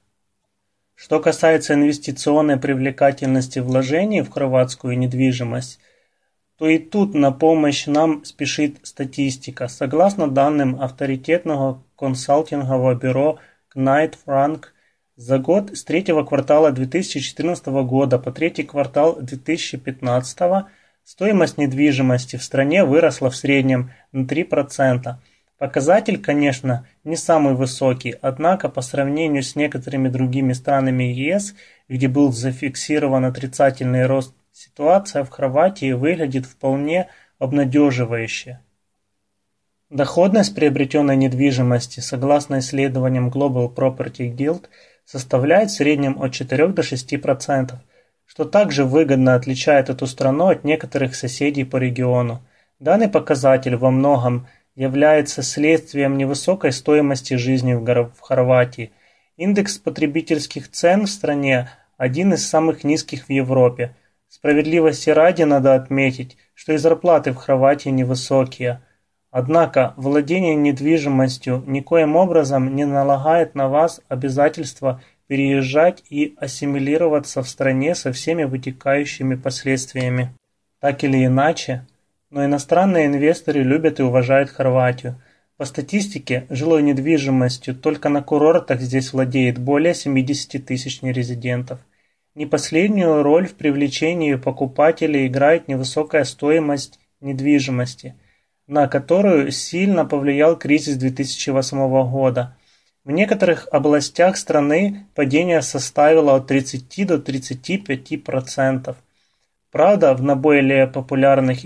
Что 1.01 1.21
касается 1.21 1.75
инвестиционной 1.75 2.57
привлекательности 2.57 3.61
вложений 3.61 4.23
в 4.23 4.31
хорватскую 4.31 4.99
недвижимость, 4.99 5.79
то 6.59 6.67
и 6.67 6.79
тут 6.79 7.15
на 7.15 7.31
помощь 7.31 7.87
нам 7.87 8.25
спешит 8.25 8.79
статистика. 8.83 9.69
Согласно 9.69 10.27
данным 10.27 10.81
авторитетного 10.81 11.85
консалтингового 11.97 12.97
бюро 12.97 13.39
Knight 13.77 14.17
Frank, 14.27 14.65
за 15.15 15.39
год 15.39 15.77
с 15.77 15.85
третьего 15.85 16.25
квартала 16.25 16.73
2014 16.73 17.67
года 17.67 18.19
по 18.19 18.33
третий 18.33 18.65
квартал 18.65 19.21
2015 19.21 20.67
стоимость 21.05 21.59
недвижимости 21.59 22.35
в 22.35 22.43
стране 22.43 22.85
выросла 22.85 23.31
в 23.31 23.37
среднем 23.37 23.93
на 24.11 24.25
3%. 24.25 25.15
Показатель, 25.59 26.21
конечно, 26.21 26.87
не 27.03 27.17
самый 27.17 27.55
высокий, 27.55 28.15
однако 28.23 28.69
по 28.69 28.81
сравнению 28.81 29.43
с 29.43 29.57
некоторыми 29.57 30.09
другими 30.09 30.53
странами 30.53 31.03
ЕС, 31.03 31.57
где 31.89 32.07
был 32.07 32.33
зафиксирован 32.33 33.25
отрицательный 33.25 34.07
рост, 34.07 34.35
ситуация 34.53 35.25
в 35.25 35.31
Хорватии 35.31 35.93
выглядит 35.93 36.47
вполне 36.47 37.09
обнадеживающе. 37.41 38.61
Доходность 39.91 40.55
приобретенной 40.55 41.17
недвижимости, 41.17 41.99
согласно 41.99 42.61
исследованиям 42.61 43.29
Global 43.29 43.75
Property 43.75 44.33
Guild, 44.33 44.67
составляет 45.05 45.71
в 45.71 45.75
среднем 45.75 46.23
от 46.23 46.33
4 46.33 46.69
до 46.69 46.83
6%, 46.83 47.73
что 48.27 48.45
также 48.45 48.85
выгодно 48.85 49.35
отличает 49.35 49.89
эту 49.89 50.07
страну 50.07 50.49
от 50.49 50.63
некоторых 50.63 51.17
соседей 51.17 51.65
по 51.65 51.79
региону. 51.79 52.43
Данный 52.79 53.09
показатель 53.09 53.75
во 53.75 53.91
многом– 53.91 54.47
является 54.79 55.43
следствием 55.43 56.17
невысокой 56.17 56.71
стоимости 56.71 57.35
жизни 57.35 57.75
в 57.75 58.21
Хорватии. 58.21 58.93
Индекс 59.37 59.77
потребительских 59.77 60.71
цен 60.71 61.07
в 61.07 61.11
стране 61.11 61.69
один 61.97 62.33
из 62.33 62.49
самых 62.49 62.85
низких 62.85 63.25
в 63.27 63.31
Европе. 63.31 63.97
Справедливости 64.29 65.11
ради 65.11 65.43
надо 65.43 65.75
отметить, 65.75 66.37
что 66.55 66.75
и 66.75 66.77
зарплаты 66.77 67.33
в 67.33 67.37
Хорватии 67.37 67.89
невысокие. 67.89 68.81
Однако 69.33 69.95
владение 69.97 70.55
недвижимостью 70.55 71.65
никоим 71.67 72.15
образом 72.15 72.77
не 72.77 72.85
налагает 72.85 73.57
на 73.57 73.69
вас 73.69 74.01
обязательства 74.07 75.03
переезжать 75.27 76.05
и 76.09 76.37
ассимилироваться 76.39 77.43
в 77.43 77.49
стране 77.49 77.97
со 77.97 78.13
всеми 78.13 78.45
вытекающими 78.45 79.35
последствиями. 79.35 80.33
Так 80.81 81.03
или 81.03 81.27
иначе, 81.27 81.85
но 82.31 82.45
иностранные 82.45 83.07
инвесторы 83.07 83.63
любят 83.63 84.01
и 84.01 84.03
уважают 84.03 84.51
Хорватию. 84.51 85.21
По 85.57 85.65
статистике, 85.65 86.47
жилой 86.51 86.83
недвижимостью 86.83 87.75
только 87.75 88.09
на 88.09 88.23
курортах 88.23 88.81
здесь 88.81 89.13
владеет 89.13 89.59
более 89.59 89.95
70 89.95 90.65
тысяч 90.65 91.03
нерезидентов. 91.03 91.81
Не 92.35 92.47
последнюю 92.47 93.23
роль 93.23 93.49
в 93.49 93.55
привлечении 93.55 94.37
покупателей 94.37 95.27
играет 95.27 95.67
невысокая 95.67 96.23
стоимость 96.25 97.01
недвижимости, 97.21 98.15
на 98.69 98.87
которую 98.87 99.51
сильно 99.51 100.05
повлиял 100.05 100.57
кризис 100.57 100.97
2008 100.97 101.89
года. 102.09 102.57
В 103.05 103.11
некоторых 103.11 103.67
областях 103.73 104.37
страны 104.37 105.07
падение 105.15 105.63
составило 105.63 106.37
от 106.37 106.47
30 106.47 107.07
до 107.07 107.17
35%. 107.17 108.95
Правда, 109.73 110.15
в 110.15 110.23
наиболее 110.23 110.87
популярных 110.87 111.65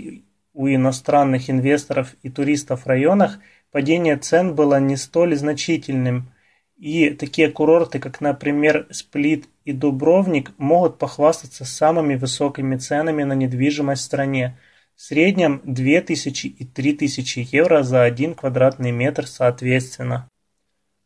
у 0.53 0.67
иностранных 0.67 1.49
инвесторов 1.49 2.15
и 2.21 2.29
туристов 2.29 2.85
районах 2.85 3.39
падение 3.71 4.17
цен 4.17 4.55
было 4.55 4.79
не 4.79 4.95
столь 4.95 5.35
значительным, 5.35 6.31
и 6.77 7.11
такие 7.11 7.49
курорты, 7.49 7.99
как, 7.99 8.21
например, 8.21 8.87
Сплит 8.91 9.45
и 9.63 9.71
Дубровник, 9.71 10.51
могут 10.57 10.97
похвастаться 10.97 11.65
самыми 11.65 12.15
высокими 12.15 12.75
ценами 12.77 13.23
на 13.23 13.33
недвижимость 13.33 14.01
в 14.01 14.05
стране. 14.05 14.57
В 14.95 15.01
среднем 15.01 15.61
2000 15.63 16.47
и 16.47 16.65
3000 16.65 17.47
евро 17.51 17.83
за 17.83 18.03
один 18.03 18.35
квадратный 18.35 18.91
метр 18.91 19.27
соответственно. 19.27 20.29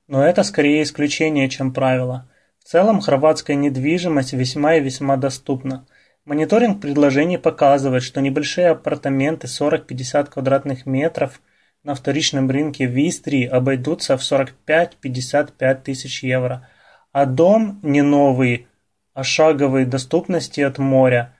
Но 0.07 0.25
это 0.25 0.43
скорее 0.43 0.83
исключение, 0.83 1.47
чем 1.47 1.73
правило. 1.73 2.29
В 2.59 2.67
целом 2.67 2.99
хорватская 2.99 3.55
недвижимость 3.55 4.33
весьма 4.33 4.75
и 4.75 4.81
весьма 4.81 5.15
доступна– 5.15 5.85
Мониторинг 6.27 6.81
предложений 6.81 7.37
показывает, 7.37 8.03
что 8.03 8.19
небольшие 8.19 8.71
апартаменты 8.71 9.47
40-50 9.47 10.29
квадратных 10.29 10.85
метров 10.85 11.39
на 11.85 11.95
вторичном 11.95 12.51
рынке 12.51 12.85
в 12.85 12.97
Истрии 12.97 13.45
обойдутся 13.45 14.17
в 14.17 14.21
45-55 14.21 15.75
тысяч 15.83 16.23
евро, 16.23 16.67
а 17.13 17.25
дом 17.25 17.79
не 17.81 18.01
новый, 18.01 18.67
а 19.13 19.23
шаговой 19.23 19.85
доступности 19.85 20.59
от 20.59 20.79
моря 20.79 21.33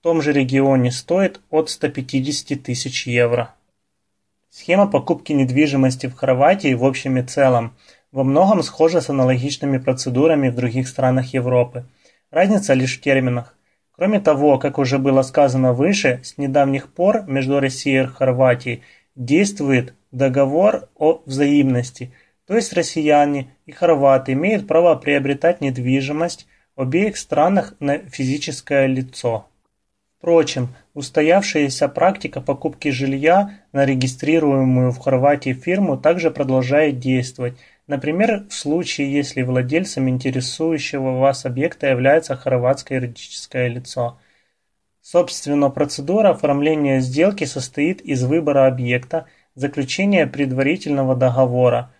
в 0.00 0.02
том 0.02 0.20
же 0.20 0.32
регионе 0.32 0.90
стоит 0.90 1.40
от 1.48 1.70
150 1.70 2.64
тысяч 2.64 3.06
евро. 3.06 3.54
Схема 4.50 4.88
покупки 4.88 5.32
недвижимости 5.32 6.08
в 6.08 6.16
Хорватии 6.16 6.74
в 6.74 6.84
общем 6.84 7.16
и 7.16 7.22
целом 7.22 7.76
во 8.10 8.24
многом 8.24 8.64
схожа 8.64 9.00
с 9.02 9.08
аналогичными 9.08 9.78
процедурами 9.78 10.48
в 10.48 10.56
других 10.56 10.88
странах 10.88 11.32
Европы. 11.32 11.84
Разница 12.32 12.74
лишь 12.74 12.98
в 12.98 13.00
терминах. 13.00 13.56
Кроме 13.94 14.20
того, 14.20 14.58
как 14.58 14.78
уже 14.78 14.98
было 14.98 15.22
сказано 15.22 15.72
выше, 15.72 16.20
с 16.24 16.38
недавних 16.38 16.92
пор 16.92 17.24
между 17.26 17.60
Россией 17.60 18.04
и 18.04 18.06
Хорватией 18.06 18.82
действует 19.14 19.94
договор 20.10 20.88
о 20.96 21.22
взаимности, 21.26 22.12
то 22.46 22.56
есть 22.56 22.72
россияне 22.72 23.54
и 23.66 23.72
хорваты 23.72 24.32
имеют 24.32 24.66
право 24.66 24.94
приобретать 24.94 25.60
недвижимость 25.60 26.46
в 26.74 26.82
обеих 26.82 27.18
странах 27.18 27.74
на 27.80 27.98
физическое 27.98 28.86
лицо. 28.86 29.46
Впрочем, 30.18 30.68
устоявшаяся 30.94 31.88
практика 31.88 32.40
покупки 32.40 32.88
жилья 32.88 33.58
на 33.72 33.84
регистрируемую 33.84 34.92
в 34.92 34.98
Хорватии 34.98 35.52
фирму 35.52 35.98
также 35.98 36.30
продолжает 36.30 36.98
действовать– 36.98 37.58
Например, 37.88 38.46
в 38.48 38.54
случае, 38.54 39.12
если 39.12 39.42
владельцем 39.42 40.08
интересующего 40.08 41.18
вас 41.18 41.44
объекта 41.44 41.88
является 41.88 42.36
хорватское 42.36 43.00
юридическое 43.00 43.66
лицо. 43.68 44.18
Собственно, 45.00 45.68
процедура 45.68 46.30
оформления 46.30 47.00
сделки 47.00 47.44
состоит 47.44 48.00
из 48.00 48.22
выбора 48.22 48.68
объекта, 48.68 49.26
заключения 49.56 50.28
предварительного 50.28 51.16
договора, 51.16 51.92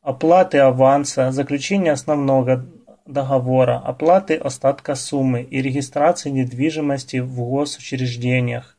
оплаты 0.00 0.58
аванса, 0.58 1.30
заключения 1.32 1.92
основного 1.92 2.66
договора, 3.04 3.78
оплаты 3.78 4.36
остатка 4.36 4.94
суммы 4.94 5.42
и 5.42 5.60
регистрации 5.60 6.30
недвижимости 6.30 7.18
в 7.18 7.38
госучреждениях. 7.40 8.78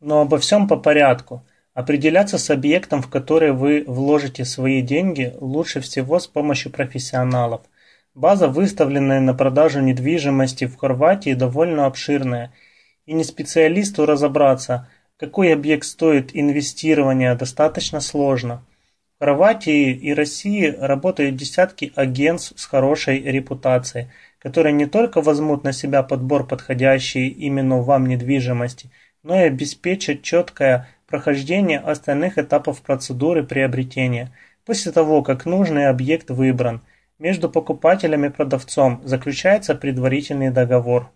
Но 0.00 0.22
обо 0.22 0.38
всем 0.38 0.66
по 0.66 0.76
порядку– 0.76 1.46
Определяться 1.74 2.38
с 2.38 2.50
объектом, 2.50 3.02
в 3.02 3.10
который 3.10 3.50
вы 3.50 3.82
вложите 3.84 4.44
свои 4.44 4.80
деньги, 4.80 5.34
лучше 5.40 5.80
всего 5.80 6.20
с 6.20 6.28
помощью 6.28 6.70
профессионалов. 6.70 7.62
База, 8.14 8.46
выставленная 8.46 9.20
на 9.20 9.34
продажу 9.34 9.80
недвижимости 9.80 10.66
в 10.66 10.76
Хорватии, 10.76 11.34
довольно 11.34 11.86
обширная, 11.86 12.52
и 13.06 13.12
не 13.12 13.24
специалисту 13.24 14.06
разобраться, 14.06 14.88
какой 15.16 15.52
объект 15.52 15.84
стоит 15.84 16.30
инвестирования, 16.32 17.34
достаточно 17.34 18.00
сложно. 18.00 18.64
В 19.16 19.24
Хорватии 19.24 19.90
и 19.90 20.14
России 20.14 20.66
работают 20.78 21.34
десятки 21.34 21.92
агентств 21.96 22.52
с 22.56 22.66
хорошей 22.66 23.20
репутацией, 23.20 24.06
которые 24.38 24.74
не 24.74 24.86
только 24.86 25.20
возьмут 25.20 25.64
на 25.64 25.72
себя 25.72 26.04
подбор 26.04 26.46
подходящей 26.46 27.28
именно 27.28 27.82
вам 27.82 28.06
недвижимости, 28.06 28.90
но 29.24 29.34
и 29.40 29.46
обеспечат 29.48 30.22
четкое 30.22 30.88
прохождение 31.14 31.78
остальных 31.78 32.38
этапов 32.38 32.82
процедуры 32.82 33.44
приобретения. 33.44 34.32
После 34.64 34.90
того, 34.90 35.22
как 35.22 35.46
нужный 35.46 35.86
объект 35.86 36.28
выбран, 36.28 36.80
между 37.20 37.48
покупателем 37.48 38.24
и 38.24 38.30
продавцом 38.30 39.00
заключается 39.04 39.76
предварительный 39.76 40.50
договор. 40.50 41.12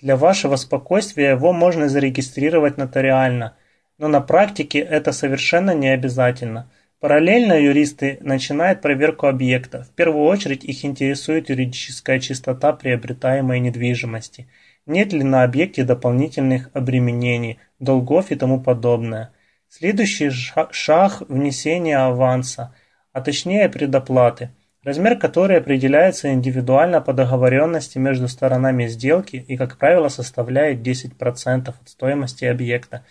Для 0.00 0.16
вашего 0.16 0.56
спокойствия 0.56 1.30
его 1.30 1.52
можно 1.52 1.88
зарегистрировать 1.88 2.78
нотариально, 2.78 3.54
но 3.96 4.08
на 4.08 4.20
практике 4.20 4.80
это 4.80 5.12
совершенно 5.12 5.72
не 5.72 5.90
обязательно. 5.90 6.68
Параллельно 6.98 7.52
юристы 7.52 8.18
начинают 8.20 8.80
проверку 8.80 9.28
объекта. 9.28 9.84
В 9.84 9.90
первую 9.90 10.24
очередь 10.24 10.64
их 10.64 10.84
интересует 10.84 11.48
юридическая 11.48 12.18
чистота 12.18 12.72
приобретаемой 12.72 13.60
недвижимости. 13.60 14.48
Нет 14.88 15.12
ли 15.12 15.22
на 15.22 15.44
объекте 15.44 15.84
дополнительных 15.84 16.70
обременений, 16.74 17.60
долгов 17.78 18.32
и 18.32 18.34
тому 18.34 18.60
подобное. 18.60 19.32
Следующий 19.68 20.30
шаг– 20.30 21.22
внесение 21.28 21.98
аванса, 21.98 22.74
а 23.12 23.20
точнее 23.20 23.68
предоплаты, 23.68 24.50
размер 24.82 25.16
которой 25.16 25.58
определяется 25.58 26.32
индивидуально 26.32 27.00
по 27.00 27.12
договоренности 27.12 27.98
между 27.98 28.26
сторонами 28.26 28.88
сделки 28.88 29.36
и, 29.36 29.56
как 29.56 29.76
правило, 29.78 30.08
составляет 30.08 30.80
10% 30.80 31.68
от 31.68 31.88
стоимости 31.88 32.46
объекта. 32.46 33.04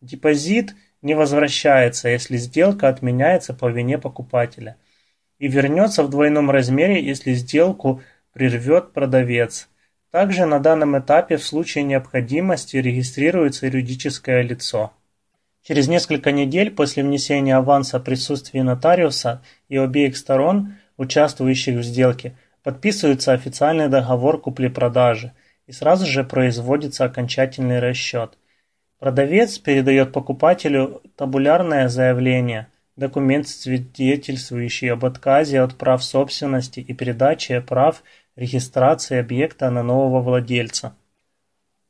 Депозит– 0.00 0.74
не 1.04 1.14
возвращается, 1.14 2.08
если 2.08 2.38
сделка 2.38 2.88
отменяется 2.88 3.52
по 3.52 3.68
вине 3.68 3.98
покупателя, 3.98 4.78
и 5.38 5.48
вернется 5.48 6.02
в 6.02 6.08
двойном 6.08 6.50
размере, 6.50 7.04
если 7.04 7.34
сделку 7.34 8.02
прервет 8.32 8.94
продавец. 8.94 9.68
Также 10.14 10.46
на 10.46 10.60
данном 10.60 10.96
этапе 10.96 11.36
в 11.36 11.42
случае 11.44 11.82
необходимости 11.82 12.76
регистрируется 12.76 13.66
юридическое 13.66 14.42
лицо. 14.42 14.92
Через 15.64 15.88
несколько 15.88 16.30
недель 16.30 16.70
после 16.70 17.02
внесения 17.02 17.56
аванса 17.56 17.98
присутствии 17.98 18.60
нотариуса 18.60 19.42
и 19.68 19.76
обеих 19.76 20.16
сторон, 20.16 20.76
участвующих 20.98 21.80
в 21.80 21.82
сделке, 21.82 22.36
подписывается 22.62 23.32
официальный 23.32 23.88
договор 23.88 24.40
купли-продажи 24.40 25.32
и 25.66 25.72
сразу 25.72 26.06
же 26.06 26.22
производится 26.22 27.04
окончательный 27.06 27.80
расчет– 27.80 28.38
Продавец 29.00 29.58
передает 29.58 30.12
покупателю 30.12 31.02
табулярное 31.16 31.88
заявление, 31.88 32.68
документ, 32.96 33.48
свидетельствующий 33.48 34.92
об 34.92 35.04
отказе 35.04 35.60
от 35.60 35.76
прав 35.76 36.02
собственности 36.02 36.80
и 36.80 36.94
передаче 36.94 37.60
прав 37.60 38.02
регистрации 38.36 39.18
объекта 39.18 39.70
на 39.70 39.82
нового 39.82 40.22
владельца. 40.22 40.94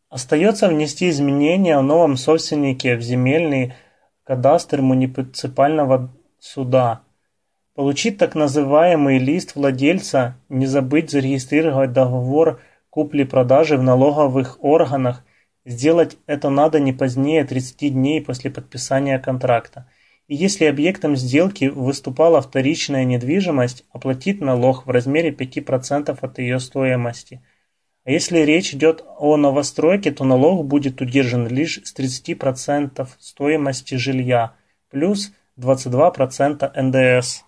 Остается 0.09 0.69
внести 0.69 1.09
изменения 1.09 1.77
о 1.77 1.83
новом 1.83 2.17
собственнике 2.17 2.97
в 2.97 3.03
земельный 3.03 3.75
кадастр 4.23 4.81
муниципального 4.81 6.15
суда, 6.39 7.03
получить 7.75 8.19
так 8.19 8.35
называемый 8.35 9.19
лист 9.19 9.57
владельца, 9.57 10.37
не 10.49 10.67
забыть 10.67 11.11
зарегистрировать 11.11 11.93
договор 11.93 12.61
купли-продажи 12.91 13.77
в 13.77 13.83
налоговых 13.83 14.63
органах 14.63 15.25
Сделать 15.65 16.19
это 16.27 16.51
надо 16.51 16.79
не 16.79 16.93
позднее 16.93 17.45
30 17.45 17.93
дней 17.95 18.21
после 18.21 18.51
подписания 18.51 19.19
контракта. 19.19 19.89
Если 20.27 20.65
объектом 20.65 21.17
сделки 21.17 21.67
выступала 21.67 22.41
вторичная 22.41 23.05
недвижимость, 23.05 23.85
оплатить 23.93 24.41
налог 24.41 24.87
в 24.87 24.91
размере 24.91 25.31
5% 25.31 26.19
от 26.21 26.39
ее 26.39 26.59
стоимости. 26.61 27.43
А 28.05 28.11
если 28.11 28.39
речь 28.39 28.75
идет 28.75 29.05
о 29.19 29.37
новостройке, 29.37 30.13
то 30.13 30.25
налог 30.25 30.67
будет 30.67 31.01
удержан 31.01 31.47
лишь 31.47 31.81
с 31.85 31.95
30% 31.95 33.07
стоимости 33.19 33.97
жилья, 33.97 34.55
плюс 34.91 35.33
22% 35.59 36.71
НДС. 36.83 37.43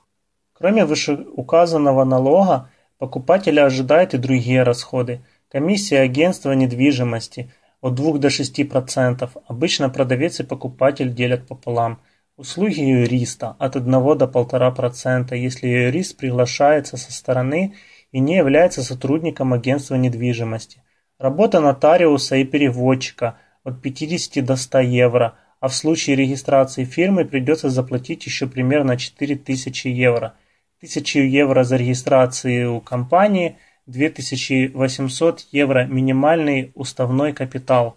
Кроме 0.52 0.84
вышеуказанного 0.84 2.04
налога, 2.04 2.70
покупателя 2.98 3.66
ожидают 3.66 4.14
и 4.14 4.18
другие 4.18 4.62
расходы. 4.62 5.22
Комиссия 5.50 6.00
агентства 6.00 6.52
недвижимости– 6.52 7.50
от 7.80 7.94
2 7.94 8.18
до 8.18 8.28
6%. 8.28 9.30
Обычно 9.46 9.88
продавец 9.90 10.40
и 10.40 10.44
покупатель 10.44 11.14
делят 11.14 11.46
пополам. 11.46 12.00
Услуги 12.36 12.80
юриста 12.80 13.56
от 13.58 13.76
1 13.76 13.90
до 13.90 14.26
1,5%, 14.26 15.36
если 15.36 15.66
юрист 15.68 16.16
приглашается 16.16 16.96
со 16.96 17.12
стороны 17.12 17.74
и 18.12 18.20
не 18.20 18.36
является 18.36 18.82
сотрудником 18.82 19.52
агентства 19.52 19.94
недвижимости. 19.94 20.82
Работа 21.18 21.60
нотариуса 21.60 22.36
и 22.36 22.44
переводчика 22.44 23.38
от 23.64 23.80
50 23.80 24.44
до 24.44 24.56
100 24.56 24.80
евро, 24.80 25.34
а 25.60 25.68
в 25.68 25.74
случае 25.74 26.16
регистрации 26.16 26.84
фирмы 26.84 27.24
придется 27.24 27.70
заплатить 27.70 28.26
еще 28.26 28.46
примерно 28.46 28.96
4000 28.96 29.88
евро. 29.88 30.34
1000 30.78 31.20
евро 31.20 31.64
за 31.64 31.76
регистрацию 31.76 32.80
компании– 32.80 33.56
2800 33.86 35.46
евро 35.52 35.86
минимальный 35.86 36.72
уставной 36.74 37.32
капитал. 37.32 37.96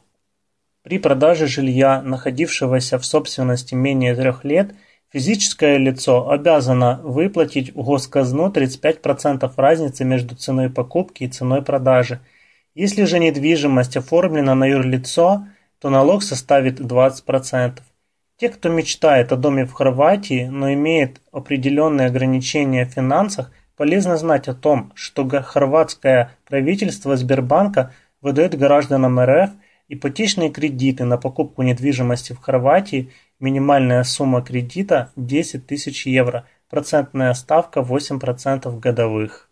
При 0.90 0.98
продаже 0.98 1.46
жилья, 1.46 2.02
находившегося 2.02 2.98
в 2.98 3.06
собственности 3.06 3.76
менее 3.76 4.16
трех 4.16 4.44
лет, 4.44 4.74
физическое 5.14 5.78
лицо 5.78 6.32
обязано 6.32 7.00
выплатить 7.04 7.76
в 7.76 7.84
госказну 7.84 8.50
35% 8.50 9.52
разницы 9.56 10.04
между 10.04 10.36
ценой 10.36 10.72
покупки 10.72 11.26
и 11.26 11.28
ценой 11.28 11.62
продажи. 11.62 12.22
Если 12.74 13.04
же 13.04 13.20
недвижимость 13.20 13.98
оформлена 13.98 14.56
на 14.56 14.66
юрлицо, 14.66 15.46
то 15.80 15.92
налог 15.92 16.24
составит 16.24 16.80
20%. 16.80 17.74
Те, 18.38 18.50
кто 18.50 18.70
мечтает 18.70 19.32
о 19.32 19.36
доме 19.38 19.68
в 19.68 19.74
Хорватии, 19.74 20.48
но 20.48 20.74
имеет 20.74 21.22
определенные 21.32 22.08
ограничения 22.08 22.88
в 22.88 22.90
финансах, 22.90 23.52
Полезно 23.78 24.18
знать 24.18 24.50
о 24.50 24.54
том, 24.54 24.92
что 24.94 25.26
хорватское 25.30 26.32
правительство 26.50 27.16
Сбербанка 27.16 27.94
выдает 28.22 28.60
гражданам 28.60 29.22
РФ 29.22 29.52
ипотечные 29.90 30.52
кредиты 30.52 31.04
на 31.04 31.18
покупку 31.18 31.64
недвижимости 31.64 32.34
в 32.34 32.40
Хорватии, 32.40 33.12
минимальная 33.40 34.04
сумма 34.04 34.42
кредита 34.42 35.12
10 35.16 35.68
тысяч 35.68 36.06
евро, 36.06 36.46
процентная 36.70 37.34
ставка 37.34 37.82
8% 37.82 38.80
годовых. 38.80 39.49